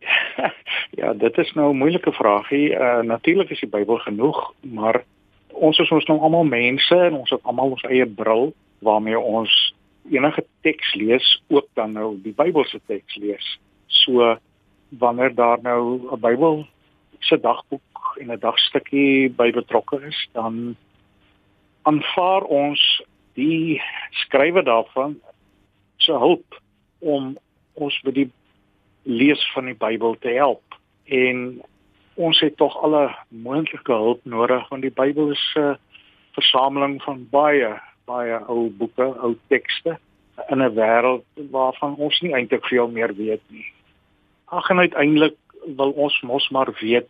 Ja, 1.00 1.12
dit 1.12 1.38
is 1.38 1.52
nou 1.52 1.72
'n 1.72 1.76
moeilike 1.76 2.12
vraagie. 2.12 2.70
Uh 2.70 3.00
natuurlik 3.02 3.50
is 3.50 3.60
die 3.60 3.70
Bybel 3.70 3.98
genoeg, 3.98 4.54
maar 4.60 5.04
ons 5.48 5.78
is 5.78 5.90
ons 5.90 6.04
nou 6.04 6.20
almal 6.20 6.44
mense 6.44 6.94
en 6.94 7.14
ons 7.14 7.30
het 7.30 7.42
almal 7.42 7.70
ons 7.70 7.82
eie 7.82 8.06
bril 8.06 8.54
waarmee 8.78 9.18
ons 9.18 9.74
enige 10.10 10.44
teks 10.60 10.94
lees, 10.94 11.42
ook 11.48 11.66
dan 11.74 11.92
nou 11.92 12.18
die 12.22 12.34
Bybelse 12.34 12.80
teks 12.86 13.16
lees. 13.16 13.60
So 13.86 14.38
wanneer 14.98 15.34
daar 15.34 15.58
nou 15.62 16.00
'n 16.12 16.20
Bybel 16.20 16.66
se 17.18 17.40
dagboek 17.40 18.16
en 18.20 18.32
'n 18.32 18.38
dagstukkie 18.38 19.30
by 19.30 19.50
betrokke 19.50 20.00
is, 20.06 20.28
dan 20.32 20.76
aanvaar 21.82 22.42
ons 22.42 23.02
die 23.34 23.82
skrywer 24.10 24.64
daarvan 24.64 25.20
se 25.96 26.12
hulp 26.12 26.60
om 26.98 27.36
ons 27.72 28.00
by 28.04 28.10
die 28.10 28.30
lees 29.02 29.52
van 29.52 29.64
die 29.64 29.78
Bybel 29.78 30.16
te 30.18 30.28
help 30.28 30.74
en 31.04 31.62
ons 32.14 32.40
het 32.40 32.56
tog 32.56 32.76
alle 32.82 33.16
moontlike 33.28 33.92
hulp 33.92 34.24
nodig 34.24 34.68
want 34.68 34.82
die 34.82 34.96
Bybel 35.02 35.30
is 35.30 35.54
'n 35.56 35.78
versameling 36.32 37.02
van 37.02 37.26
baie 37.30 37.80
baie 38.04 38.38
ou 38.48 38.70
boeke, 38.70 39.06
ou 39.22 39.36
tekste 39.48 39.98
in 40.48 40.62
'n 40.62 40.74
wêreld 40.74 41.24
waarvan 41.50 41.94
ons 41.96 42.20
nie 42.20 42.34
eintlik 42.34 42.64
veel 42.64 42.88
meer 42.88 43.14
weet 43.14 43.42
nie. 43.48 43.66
Ag 44.50 44.70
en 44.70 44.78
uiteindelik 44.82 45.36
wil 45.76 45.92
ons 45.92 46.20
mos 46.26 46.48
maar 46.50 46.72
weet 46.80 47.08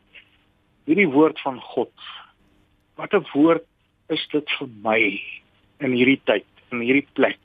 hierdie 0.88 1.08
woord 1.08 1.40
van 1.40 1.60
God. 1.60 1.92
Wat 2.98 3.12
'n 3.14 3.26
woord 3.32 3.64
is 4.08 4.26
dit 4.32 4.50
vir 4.58 4.68
my 4.82 5.00
in 5.80 5.92
hierdie 5.92 6.20
tyd, 6.24 6.46
in 6.72 6.80
hierdie 6.80 7.06
plek 7.12 7.38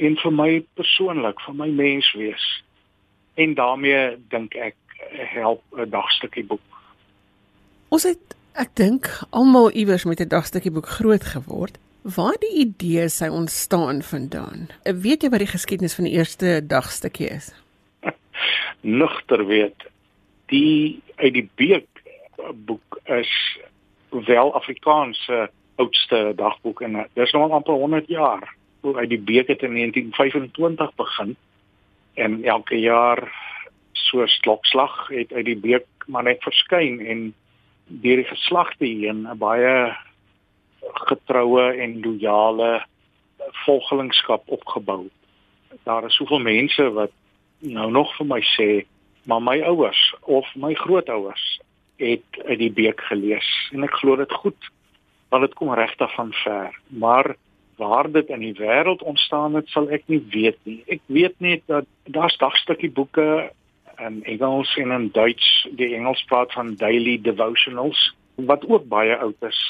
en 0.00 0.16
vir 0.16 0.32
my 0.32 0.64
persoonlik, 0.74 1.40
vir 1.40 1.54
my 1.54 1.68
menswees. 1.68 2.44
En 3.34 3.54
daarmee 3.54 4.16
dink 4.30 4.54
ek 4.54 4.76
help 5.34 5.62
'n 5.76 5.90
dagstukkie 5.90 6.44
boek. 6.44 6.68
Ons 7.88 8.02
het 8.02 8.36
ek 8.54 8.74
dink 8.74 9.06
almal 9.30 9.70
iewers 9.72 10.04
met 10.04 10.20
'n 10.20 10.28
dagstukkie 10.28 10.70
boek 10.70 10.86
groot 10.86 11.24
geword. 11.24 11.78
Waar 12.02 12.36
die 12.40 12.58
idee 12.60 13.08
sy 13.08 13.28
ontstaan 13.28 14.02
vandaan? 14.02 14.68
Weet 14.84 15.22
jy 15.22 15.28
wat 15.30 15.38
die 15.38 15.54
geskiedenis 15.56 15.94
van 15.94 16.04
die 16.04 16.12
eerste 16.12 16.66
dagstukkie 16.66 17.28
is? 17.28 17.63
Nugter 18.80 19.46
weet. 19.46 19.86
Die 20.46 21.02
uit 21.16 21.32
die 21.32 21.48
beek 21.54 21.86
boek 22.54 23.00
is 23.04 23.58
wel 24.08 24.54
Afrikaanse 24.54 25.50
oudste 25.76 26.32
dagboek 26.36 26.80
en 26.80 27.06
dis 27.12 27.32
nog 27.32 27.50
amper 27.50 27.74
100 27.74 28.08
jaar. 28.08 28.54
Hoe 28.80 28.96
uit 28.96 29.08
die 29.08 29.20
beek 29.20 29.48
het 29.48 29.62
in 29.62 29.74
1925 29.74 30.94
begin 30.94 31.36
en 32.14 32.44
elke 32.44 32.78
jaar 32.80 33.32
so 33.92 34.26
slokslag 34.26 35.08
het 35.08 35.32
uit 35.32 35.44
die 35.44 35.58
beek 35.58 35.86
maar 36.06 36.22
net 36.22 36.42
verskyn 36.42 37.00
en 37.00 37.34
deur 37.86 38.16
die 38.16 38.28
geslagte 38.28 38.84
heen 38.84 39.26
'n 39.28 39.38
baie 39.38 39.96
getroue 41.08 41.72
en 41.72 42.00
loyale 42.00 42.84
volgelingskap 43.64 44.48
opgebou. 44.48 45.08
Daar 45.82 46.04
is 46.04 46.14
soveel 46.14 46.38
mense 46.38 46.90
wat 46.92 47.10
nou 47.64 47.90
nog 47.90 48.12
vir 48.16 48.26
my 48.26 48.40
sê, 48.54 48.68
maar 49.24 49.42
my 49.42 49.60
ouers 49.64 50.00
of 50.20 50.48
my 50.54 50.74
grootouers 50.74 51.44
het 51.96 52.44
uit 52.44 52.58
die 52.58 52.72
beek 52.72 53.00
gelees 53.08 53.48
en 53.72 53.86
ek 53.86 53.98
glo 54.02 54.16
dit 54.20 54.32
goed 54.42 54.70
want 55.32 55.48
dit 55.48 55.54
kom 55.58 55.72
regtig 55.74 56.12
van 56.14 56.30
ver. 56.44 56.74
Maar 56.88 57.34
waar 57.76 58.06
dit 58.12 58.28
in 58.30 58.44
die 58.44 58.54
wêreld 58.54 59.02
ontstaan 59.02 59.56
het, 59.58 59.66
sal 59.72 59.88
ek 59.90 60.04
nie 60.06 60.20
weet 60.30 60.58
nie. 60.62 60.84
Ek 60.86 61.02
weet 61.10 61.34
net 61.42 61.64
dat 61.66 61.88
daar's 62.06 62.36
dagstukkie 62.38 62.92
boeke 62.94 63.50
in 63.98 64.20
Engels 64.24 64.76
en 64.78 64.92
in 64.94 65.08
Duits 65.10 65.48
die 65.74 65.94
Engels 65.94 66.22
praat 66.30 66.52
van 66.52 66.74
daily 66.78 67.18
devotionals 67.22 68.12
wat 68.34 68.66
ook 68.68 68.86
baie 68.90 69.16
oud 69.16 69.48
is 69.48 69.60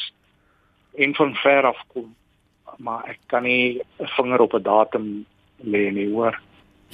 en 0.94 1.14
van 1.14 1.34
ver 1.34 1.66
af 1.72 1.80
kom 1.92 2.12
maar 2.78 3.04
ek 3.08 3.18
kan 3.26 3.42
nie 3.42 3.80
'n 3.98 4.08
vinger 4.16 4.40
op 4.40 4.54
'n 4.54 4.62
datum 4.62 5.26
lê 5.64 5.90
nie 5.92 6.10
hoor 6.10 6.40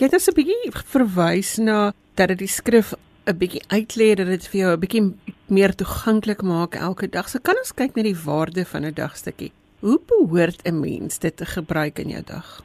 jy 0.00 0.08
het 0.08 0.16
dus 0.16 0.28
'n 0.32 0.34
bietjie 0.34 0.72
verwys 0.72 1.58
na 1.58 1.92
dat 2.16 2.28
dit 2.28 2.38
die 2.38 2.48
skrif 2.48 2.94
'n 3.28 3.36
bietjie 3.36 3.62
uitlei 3.68 4.14
dat 4.14 4.26
dit 4.26 4.48
vir 4.48 4.60
jou 4.60 4.72
'n 4.72 4.80
bietjie 4.80 5.14
meer 5.48 5.74
toeganklik 5.76 6.42
maak 6.42 6.74
elke 6.74 7.06
dag 7.06 7.28
so 7.28 7.38
kan 7.38 7.56
ons 7.56 7.72
kyk 7.72 7.96
na 7.96 8.02
die 8.02 8.24
waarde 8.24 8.64
van 8.64 8.84
'n 8.84 8.94
dagstukkie 8.94 9.52
hoe 9.80 10.00
behoort 10.06 10.64
'n 10.64 10.80
mens 10.80 11.18
dit 11.18 11.36
te 11.36 11.44
gebruik 11.44 11.98
in 11.98 12.08
jou 12.08 12.22
dag 12.22 12.64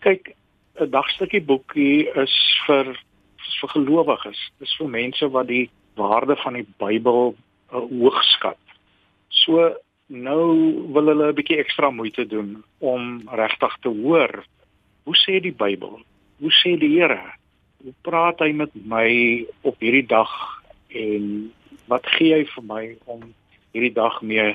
kyk 0.00 0.34
'n 0.80 0.90
dagstukkie 0.90 1.44
boekie 1.44 2.08
is 2.16 2.36
vir 2.66 2.96
is 3.46 3.58
vir 3.60 3.72
gelowiges. 3.74 4.40
Dis 4.60 4.74
vir 4.78 4.88
mense 4.88 5.28
wat 5.30 5.48
die 5.50 5.70
waarde 5.98 6.36
van 6.36 6.54
die 6.58 6.66
Bybel 6.80 7.34
uh, 7.34 7.82
hoog 7.90 8.22
skat. 8.36 8.60
So 9.28 9.74
nou 10.08 10.46
wil 10.94 11.12
hulle 11.12 11.28
'n 11.32 11.36
bietjie 11.36 11.58
ekstra 11.58 11.90
moeite 11.90 12.26
doen 12.26 12.62
om 12.78 13.22
regtig 13.28 13.76
te 13.82 13.88
hoor 13.88 14.44
hoe 15.04 15.16
sê 15.16 15.40
die 15.42 15.54
Bybel? 15.54 16.00
Hoe 16.42 16.50
sê 16.50 16.72
die 16.74 16.90
Here? 16.96 17.20
Hoe 17.84 17.92
praat 18.02 18.40
hy 18.42 18.48
met 18.58 18.72
my 18.74 19.06
op 19.62 19.76
hierdie 19.78 20.08
dag 20.10 20.30
en 20.90 21.52
wat 21.86 22.08
gee 22.16 22.34
hy 22.34 22.40
vir 22.50 22.64
my 22.66 22.80
om 23.06 23.20
hierdie 23.70 23.92
dag 23.94 24.16
mee 24.26 24.48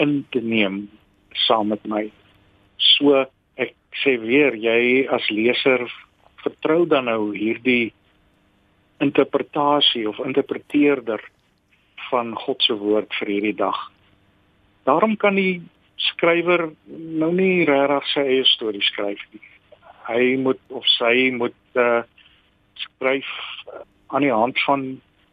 in 0.00 0.14
te 0.32 0.40
neem 0.40 0.86
saam 1.44 1.68
met 1.74 1.84
my? 1.84 2.06
So 2.96 3.26
ek 3.60 3.76
sê 4.00 4.14
weer 4.22 4.56
jy 4.56 5.04
as 5.12 5.28
leser 5.28 5.84
vertrou 6.40 6.86
dan 6.88 7.10
nou 7.12 7.34
hierdie 7.36 7.92
interpretasie 9.04 10.06
of 10.08 10.24
interpreteerder 10.24 11.20
van 12.08 12.32
God 12.46 12.64
se 12.64 12.80
woord 12.80 13.12
vir 13.20 13.34
hierdie 13.34 13.58
dag. 13.60 13.76
Daarom 14.88 15.20
kan 15.20 15.36
die 15.36 15.60
skrywer 16.14 16.70
nou 16.88 17.32
nie 17.36 17.68
regtig 17.68 18.12
sy 18.14 18.28
eie 18.38 18.50
storie 18.56 18.84
skryf 18.88 19.20
nie. 19.36 19.49
Hy 20.10 20.36
moet 20.42 20.60
of 20.74 20.86
sy 20.98 21.30
moet 21.36 21.78
uh, 21.78 22.02
skryf 22.74 23.30
aan 24.10 24.26
die 24.26 24.34
hand 24.34 24.58
van 24.66 24.84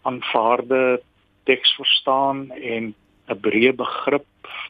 aanvaarde 0.06 1.02
teks 1.50 1.74
verstaan 1.80 2.52
en 2.52 2.94
'n 3.28 3.40
breë 3.42 3.74
begrip 3.76 4.28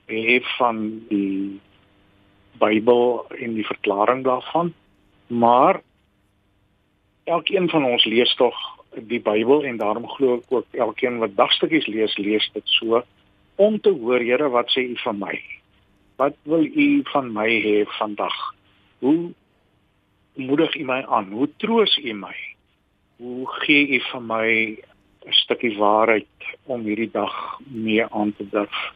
hê 0.08 0.40
van 0.58 0.78
die 1.10 1.60
Bybel 2.58 3.26
en 3.38 3.54
die 3.54 3.66
verklaring 3.66 4.24
daarvan. 4.24 4.74
Maar 5.28 5.82
elkeen 7.24 7.70
van 7.70 7.84
ons 7.86 8.06
lees 8.06 8.34
tog 8.36 8.56
die 8.96 9.22
Bybel 9.22 9.64
en 9.64 9.78
daarom 9.78 10.08
glo 10.10 10.40
ek 10.40 10.52
ook 10.52 10.66
elkeen 10.72 11.20
wat 11.22 11.36
dagstukkies 11.36 11.88
lees, 11.88 12.18
lees 12.18 12.50
dit 12.54 12.76
so 12.80 13.04
om 13.56 13.80
te 13.82 13.90
hoor 13.90 14.20
Here 14.20 14.50
wat 14.50 14.72
sê 14.74 14.88
U 14.90 14.96
van 15.04 15.20
my. 15.20 15.36
Wat 16.18 16.34
wil 16.44 16.66
u 16.66 17.02
van 17.14 17.34
my 17.34 17.50
hê 17.62 17.86
vandag? 18.00 18.34
Hoe 19.00 19.34
moedig 20.38 20.76
u 20.76 20.84
my 20.86 21.02
aan? 21.06 21.32
Hoe 21.32 21.50
troos 21.58 21.98
u 21.98 22.14
my? 22.14 22.36
Hoe 23.18 23.48
gee 23.64 23.88
u 23.98 24.00
vir 24.12 24.22
my 24.22 24.78
'n 25.28 25.34
stukkie 25.34 25.78
waarheid 25.78 26.28
om 26.66 26.82
hierdie 26.82 27.12
dag 27.12 27.60
mee 27.68 28.06
aan 28.06 28.34
te 28.36 28.50
durf? 28.50 28.94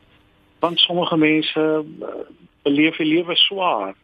Want 0.60 0.80
sommige 0.80 1.18
mense 1.18 1.86
eh, 2.02 2.08
beleef 2.62 2.98
die 2.98 3.06
lewe 3.06 3.36
swaar. 3.36 3.96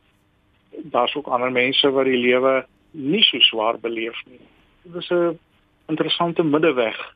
Daar's 0.71 1.15
ook 1.15 1.27
ander 1.27 1.51
mense 1.51 1.91
wat 1.91 2.05
die 2.05 2.17
lewe 2.17 2.65
nie 2.91 3.23
so 3.23 3.39
swaar 3.39 3.79
beleef 3.79 4.23
nie. 4.25 4.41
Dit 4.81 4.95
is 4.95 5.09
'n 5.09 5.39
interessante 5.87 6.43
middeweg 6.43 7.15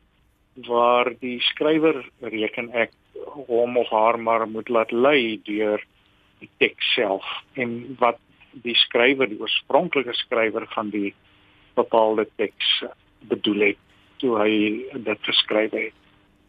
waar 0.54 1.12
die 1.20 1.40
skrywer 1.40 2.04
reken 2.20 2.72
ek 2.72 2.92
hom 3.48 3.76
of 3.76 3.88
haar 3.88 4.18
maar 4.20 4.48
moet 4.48 4.68
laat 4.68 4.92
lei 4.92 5.40
deur 5.44 5.80
die 6.38 6.50
teks 6.58 6.92
self 6.94 7.24
en 7.54 7.96
wat 7.98 8.18
die 8.52 8.76
skrywer 8.76 9.28
die 9.28 9.40
oorspronklike 9.40 10.14
skrywer 10.14 10.66
van 10.74 10.90
die 10.90 11.14
bepaalde 11.74 12.26
teks 12.36 12.82
bedoel 13.28 13.72
het 13.72 13.78
toe 14.20 14.36
hy 14.38 14.52
dit 14.92 15.28
geskryf 15.28 15.72
het. 15.72 15.94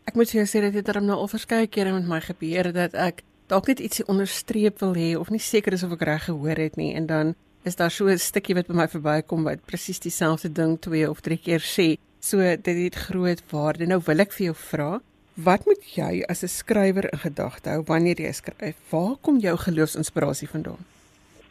Ek 0.09 0.17
moet 0.19 0.33
jou 0.35 0.43
sê 0.45 0.61
dit 0.65 0.85
darm 0.85 1.07
nou 1.07 1.17
al 1.17 1.31
verskeie 1.31 1.67
kere 1.67 1.93
met 1.95 2.07
my 2.09 2.19
gebeur 2.21 2.73
dat 2.75 2.93
ek 2.93 3.23
dalk 3.51 3.69
net 3.71 3.81
ietsie 3.83 4.05
onderstreep 4.11 4.81
wil 4.83 4.93
hê 4.97 5.13
of 5.19 5.31
nie 5.31 5.41
seker 5.41 5.73
is 5.77 5.85
of 5.85 5.95
ek 5.95 6.05
reg 6.09 6.27
gehoor 6.27 6.59
het 6.59 6.77
nie 6.79 6.91
en 6.97 7.07
dan 7.07 7.35
is 7.63 7.79
daar 7.79 7.91
so 7.91 8.07
'n 8.07 8.17
stukkie 8.17 8.55
wat 8.55 8.67
by 8.67 8.73
my 8.73 8.87
verbykom 8.87 9.43
wat 9.43 9.65
presies 9.65 9.99
dieselfde 9.99 10.51
ding 10.51 10.79
twee 10.79 11.09
of 11.09 11.21
drie 11.21 11.37
keer 11.37 11.59
sê. 11.59 11.97
So 12.19 12.37
dit 12.39 12.77
het 12.83 12.95
groot 12.95 13.41
waarde. 13.51 13.87
Nou 13.87 14.01
wil 14.05 14.19
ek 14.19 14.31
vir 14.31 14.45
jou 14.45 14.55
vra, 14.55 15.01
wat 15.35 15.65
moet 15.65 15.83
jy 15.95 16.23
as 16.29 16.43
'n 16.43 16.47
skrywer 16.47 17.09
in 17.11 17.19
gedagte 17.19 17.69
hou 17.69 17.83
wanneer 17.83 18.19
jy 18.19 18.31
skryf? 18.31 18.75
Waar 18.89 19.15
kom 19.21 19.39
jou 19.39 19.57
geloofsinspirasie 19.57 20.47
vandaan? 20.47 20.92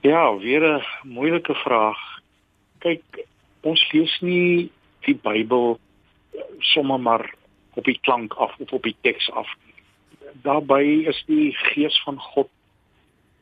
Ja, 0.03 0.37
weer 0.37 0.63
'n 0.63 0.85
moeilike 1.03 1.55
vraag. 1.55 1.99
Kyk, 2.79 3.27
ons 3.61 3.93
lees 3.93 4.21
nie 4.21 4.71
die 5.01 5.15
Bybel 5.15 5.79
sommer 6.59 7.01
maar 7.01 7.35
op 7.75 7.85
die 7.85 7.99
klank 8.01 8.35
af 8.35 8.57
of 8.59 8.73
op 8.73 8.83
die 8.83 8.97
teks 9.01 9.31
af. 9.31 9.49
Daarbey 10.43 11.07
is 11.07 11.23
die 11.27 11.55
gees 11.55 12.03
van 12.03 12.19
God 12.19 12.49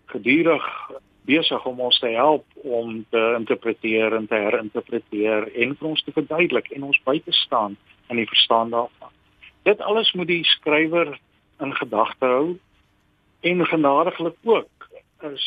gedurig 0.04 0.90
besig 1.24 1.64
om 1.64 1.80
ons 1.80 1.98
te 1.98 2.08
help 2.08 2.44
om 2.54 3.06
te 3.10 3.34
interpreteer 3.38 4.12
en 4.12 4.26
te 4.26 4.34
herinterpreteer 4.34 5.54
en 5.54 5.76
vir 5.76 5.88
ons 5.88 6.02
te 6.02 6.12
verduidelik 6.12 6.70
en 6.70 6.82
ons 6.82 7.00
by 7.04 7.22
te 7.24 7.32
staan 7.32 7.76
in 8.08 8.16
die 8.16 8.28
verstaan 8.28 8.70
daarvan. 8.70 9.12
Dit 9.62 9.80
alles 9.80 10.12
moet 10.12 10.26
die 10.26 10.44
skrywer 10.44 11.18
in 11.60 11.74
gedagte 11.74 12.26
hou 12.26 12.58
en 13.40 13.66
genadiglik 13.66 14.36
ook 14.44 14.79
Eh, 14.79 14.79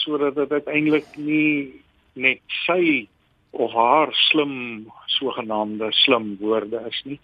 sodat 0.03 0.35
dit 0.35 0.51
uiteindelik 0.51 1.07
nie 1.15 1.81
net 2.13 2.41
sy 2.65 3.07
of 3.51 3.71
haar 3.73 4.13
slim 4.29 4.87
sogenaamde 5.17 5.91
slim 5.91 6.35
woorde 6.39 6.81
is 6.89 7.01
nie 7.05 7.19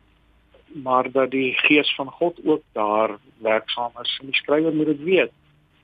maar 0.74 1.12
dat 1.12 1.32
die 1.32 1.54
gees 1.54 1.96
van 1.96 2.12
God 2.12 2.40
ook 2.46 2.62
daar 2.72 3.18
werksaam 3.38 3.92
is. 4.02 4.18
En 4.22 4.26
die 4.26 4.36
skrywer 4.36 4.74
moet 4.76 4.86
dit 4.86 5.04
weet. 5.04 5.32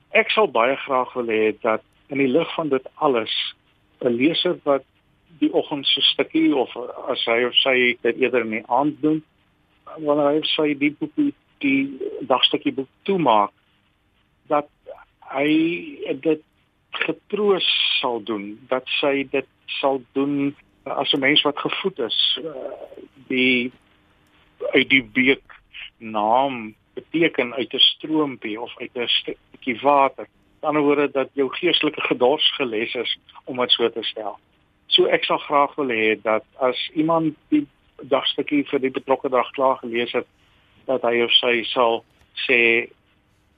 Ek 0.08 0.30
sal 0.30 0.50
baie 0.50 0.76
graag 0.76 1.12
wil 1.12 1.30
hê 1.30 1.54
dat 1.60 1.82
in 2.06 2.18
die 2.22 2.30
lig 2.30 2.54
van 2.54 2.68
dit 2.68 2.88
alles 2.94 3.34
'n 4.00 4.14
leser 4.14 4.58
wat 4.62 4.84
die 5.38 5.52
oggend 5.52 5.86
so 5.86 6.00
stukkie 6.00 6.54
of 6.56 6.76
as 7.08 7.24
hy 7.24 7.44
of 7.44 7.54
sy 7.54 7.98
dit 8.02 8.16
eerder 8.16 8.40
in 8.40 8.50
die 8.50 8.66
aand 8.66 9.02
doen 9.02 9.24
wanneer 9.98 10.28
hy 10.32 10.40
sy 10.42 10.74
die 10.74 10.94
boek 10.98 11.12
die 11.58 11.98
dagstukkie 12.20 12.72
boek 12.72 12.88
toemaak 13.02 13.50
dat 14.46 14.68
hy 15.20 15.50
dit 16.20 16.42
getroos 16.98 17.66
sal 18.00 18.22
doen 18.22 18.56
dat 18.68 18.86
sy 19.00 19.26
dit 19.30 19.46
sal 19.80 20.02
doen 20.12 20.56
as 20.84 21.12
'n 21.12 21.20
mens 21.20 21.42
wat 21.42 21.58
gevoed 21.58 21.98
is 21.98 22.40
uh, 22.42 22.50
die 23.28 23.72
uit 24.72 24.88
die 24.88 25.02
beek 25.02 25.60
naam 25.98 26.74
beteken 26.94 27.54
uit 27.54 27.72
'n 27.74 27.78
stroompie 27.78 28.60
of 28.60 28.78
uit 28.78 28.94
'n 28.94 29.08
stukkie 29.08 29.80
water. 29.80 30.26
Aan 30.26 30.28
die 30.60 30.68
ander 30.68 30.82
woorde 30.82 31.10
dat 31.10 31.28
jou 31.32 31.48
geestelike 31.50 32.00
gedors 32.00 32.54
geles 32.54 32.94
is 32.94 33.18
om 33.44 33.56
dit 33.56 33.70
so 33.70 33.90
te 33.90 34.02
stel. 34.02 34.38
So 34.86 35.04
ek 35.06 35.24
sal 35.24 35.38
graag 35.38 35.74
wil 35.74 35.88
hê 35.88 36.20
dat 36.22 36.44
as 36.58 36.90
iemand 36.94 37.34
die 37.48 37.66
dagstukkie 38.00 38.64
vir 38.68 38.80
die 38.80 38.90
betrokke 38.90 39.28
dag 39.28 39.50
klaar 39.50 39.76
gelees 39.76 40.12
het 40.12 40.26
dat 40.86 41.02
hy 41.02 41.22
of 41.22 41.32
sy 41.32 41.64
sal 41.64 42.04
sê 42.46 42.88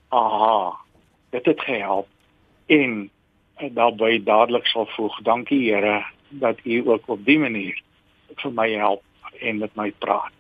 aha 0.09 0.77
dit 1.31 1.45
het 1.45 1.61
gehelp. 1.61 2.09
En 2.67 3.11
en 3.59 3.75
daarbey 3.75 4.23
dadelik 4.25 4.67
sal 4.67 4.87
voeg 4.97 5.23
dankie 5.23 5.61
Here 5.71 6.05
dat 6.29 6.59
u 6.65 6.83
ook 6.89 7.09
op 7.09 7.25
die 7.25 7.39
manier 7.39 7.77
vir 8.37 8.53
my 8.53 8.69
help 8.71 9.03
en 9.41 9.59
met 9.59 9.75
my 9.77 9.91
praat. 9.99 10.33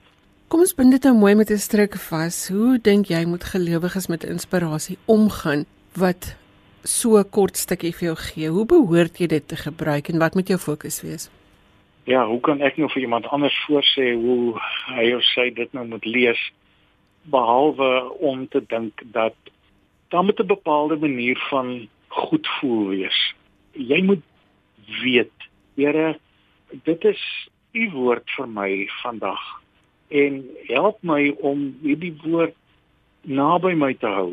Kom 0.48 0.62
ons 0.64 0.74
bind 0.74 0.94
dit 0.94 1.04
nou 1.04 1.14
mooi 1.16 1.34
met 1.34 1.50
'n 1.50 1.58
stryk 1.58 1.96
vas. 2.10 2.48
Hoe 2.48 2.78
dink 2.78 3.06
jy 3.06 3.24
moet 3.24 3.44
gelowiges 3.44 4.06
met 4.08 4.24
inspirasie 4.24 4.98
omgaan 5.04 5.64
wat 5.94 6.36
so 6.82 7.18
'n 7.18 7.30
kort 7.30 7.56
stukkie 7.56 7.92
vir 7.92 8.06
jou 8.08 8.16
gee? 8.16 8.48
Hoe 8.48 8.66
behoort 8.66 9.18
jy 9.18 9.26
dit 9.26 9.48
te 9.48 9.56
gebruik 9.56 10.08
en 10.08 10.18
wat 10.18 10.34
moet 10.34 10.48
jou 10.48 10.58
fokus 10.58 11.02
wees? 11.02 11.30
Ja, 12.04 12.26
hoe 12.26 12.40
kan 12.40 12.60
ek 12.60 12.76
nou 12.76 12.88
vir 12.88 13.02
iemand 13.02 13.26
anders 13.26 13.64
voorsê 13.68 14.14
hoe 14.14 14.60
hy 14.86 15.12
of 15.12 15.22
sy 15.22 15.50
dit 15.50 15.72
nou 15.72 15.86
moet 15.86 16.04
lees 16.04 16.52
behalwe 17.22 18.18
om 18.18 18.48
te 18.48 18.62
dink 18.66 19.02
dat 19.12 19.34
daar 20.08 20.24
met 20.24 20.40
'n 20.40 20.46
bepaalde 20.46 20.96
manier 20.96 21.38
van 21.50 21.88
goed 22.08 22.48
voel 22.58 22.88
wees. 22.88 23.18
Jy 23.72 24.02
moet 24.02 24.24
weet, 25.02 25.32
Here, 25.78 26.18
dit 26.82 27.04
is 27.04 27.20
u 27.72 27.90
woord 27.90 28.30
vir 28.34 28.48
my 28.50 28.70
vandag 29.02 29.42
en 30.08 30.40
help 30.66 31.02
my 31.06 31.28
om 31.44 31.68
hierdie 31.84 32.14
woord 32.24 32.56
naby 33.22 33.74
my 33.78 33.92
te 34.00 34.10
hou 34.10 34.32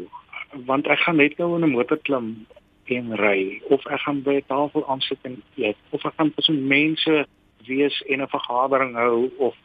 want 0.69 0.88
ek 0.88 1.03
gaan 1.03 1.19
net 1.21 1.38
nou 1.38 1.55
in 1.57 1.67
'n 1.67 1.75
motor 1.75 1.99
klim 2.07 2.47
en 2.95 3.15
ry 3.21 3.61
of 3.69 3.85
ek 3.85 4.01
gaan 4.07 4.21
by 4.23 4.35
'n 4.39 4.47
tafel 4.47 4.88
aansit 4.88 5.19
en 5.29 5.41
eet 5.55 5.77
of 5.91 6.05
ek 6.05 6.17
gaan 6.17 6.33
tussen 6.33 6.67
mense 6.67 7.25
wees 7.67 8.01
en 8.09 8.21
'n 8.21 8.33
vergadering 8.35 8.95
hou 8.95 9.31
of 9.38 9.55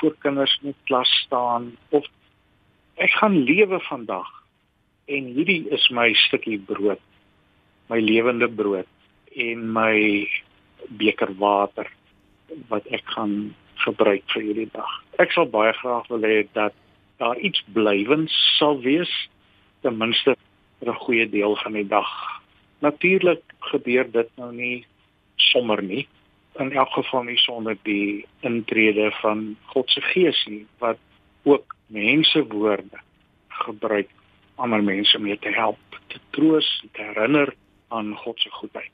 voor 0.00 0.14
kinders 0.18 0.58
in 0.62 0.74
klas 0.84 1.10
staan 1.24 1.76
of 1.90 2.04
ek 2.96 3.10
gaan 3.10 3.36
lewe 3.36 3.80
vandag 3.80 4.28
en 5.06 5.24
hierdie 5.24 5.68
is 5.70 5.88
my 5.90 6.12
stukkie 6.14 6.58
brood 6.58 7.00
my 7.90 7.98
lewende 8.00 8.48
brood 8.48 8.88
en 9.34 9.66
my 9.74 10.26
beker 11.00 11.32
water 11.38 11.90
wat 12.70 12.86
ek 12.94 13.06
gaan 13.14 13.54
gebruik 13.84 14.22
vir 14.34 14.46
hierdie 14.46 14.70
dag. 14.72 14.90
Ek 15.22 15.34
sal 15.34 15.48
baie 15.50 15.72
graag 15.80 16.06
wil 16.10 16.26
hê 16.26 16.44
dat 16.54 16.76
daar 17.20 17.38
iets 17.38 17.62
blywends 17.74 18.34
sal 18.58 18.80
wees 18.84 19.10
ten 19.84 19.98
minste 19.98 20.36
vir 20.80 20.88
'n 20.92 21.02
goeie 21.04 21.26
deel 21.28 21.56
van 21.62 21.72
die 21.72 21.88
dag. 21.88 22.10
Natuurlik 22.80 23.42
gebeur 23.72 24.06
dit 24.10 24.30
nou 24.36 24.52
nie 24.52 24.86
sommer 25.36 25.82
nie 25.82 26.06
in 26.58 26.72
elk 26.72 26.92
geval 26.92 27.22
nie 27.22 27.38
sonder 27.38 27.76
die 27.82 28.26
intrede 28.40 29.10
van 29.20 29.56
God 29.72 29.90
se 29.90 30.00
Gees 30.00 30.46
nie 30.46 30.66
wat 30.78 30.98
ook 31.42 31.74
mense 31.86 32.42
woorde 32.48 32.98
gebruik 33.48 34.08
om 34.56 34.64
ander 34.64 34.82
mense 34.82 35.18
mee 35.18 35.38
te 35.38 35.48
help, 35.48 35.78
te 36.06 36.18
troos, 36.30 36.84
te 36.92 37.02
herinner 37.02 37.54
aan 37.90 38.14
God 38.24 38.40
se 38.40 38.50
goedheid. 38.50 38.90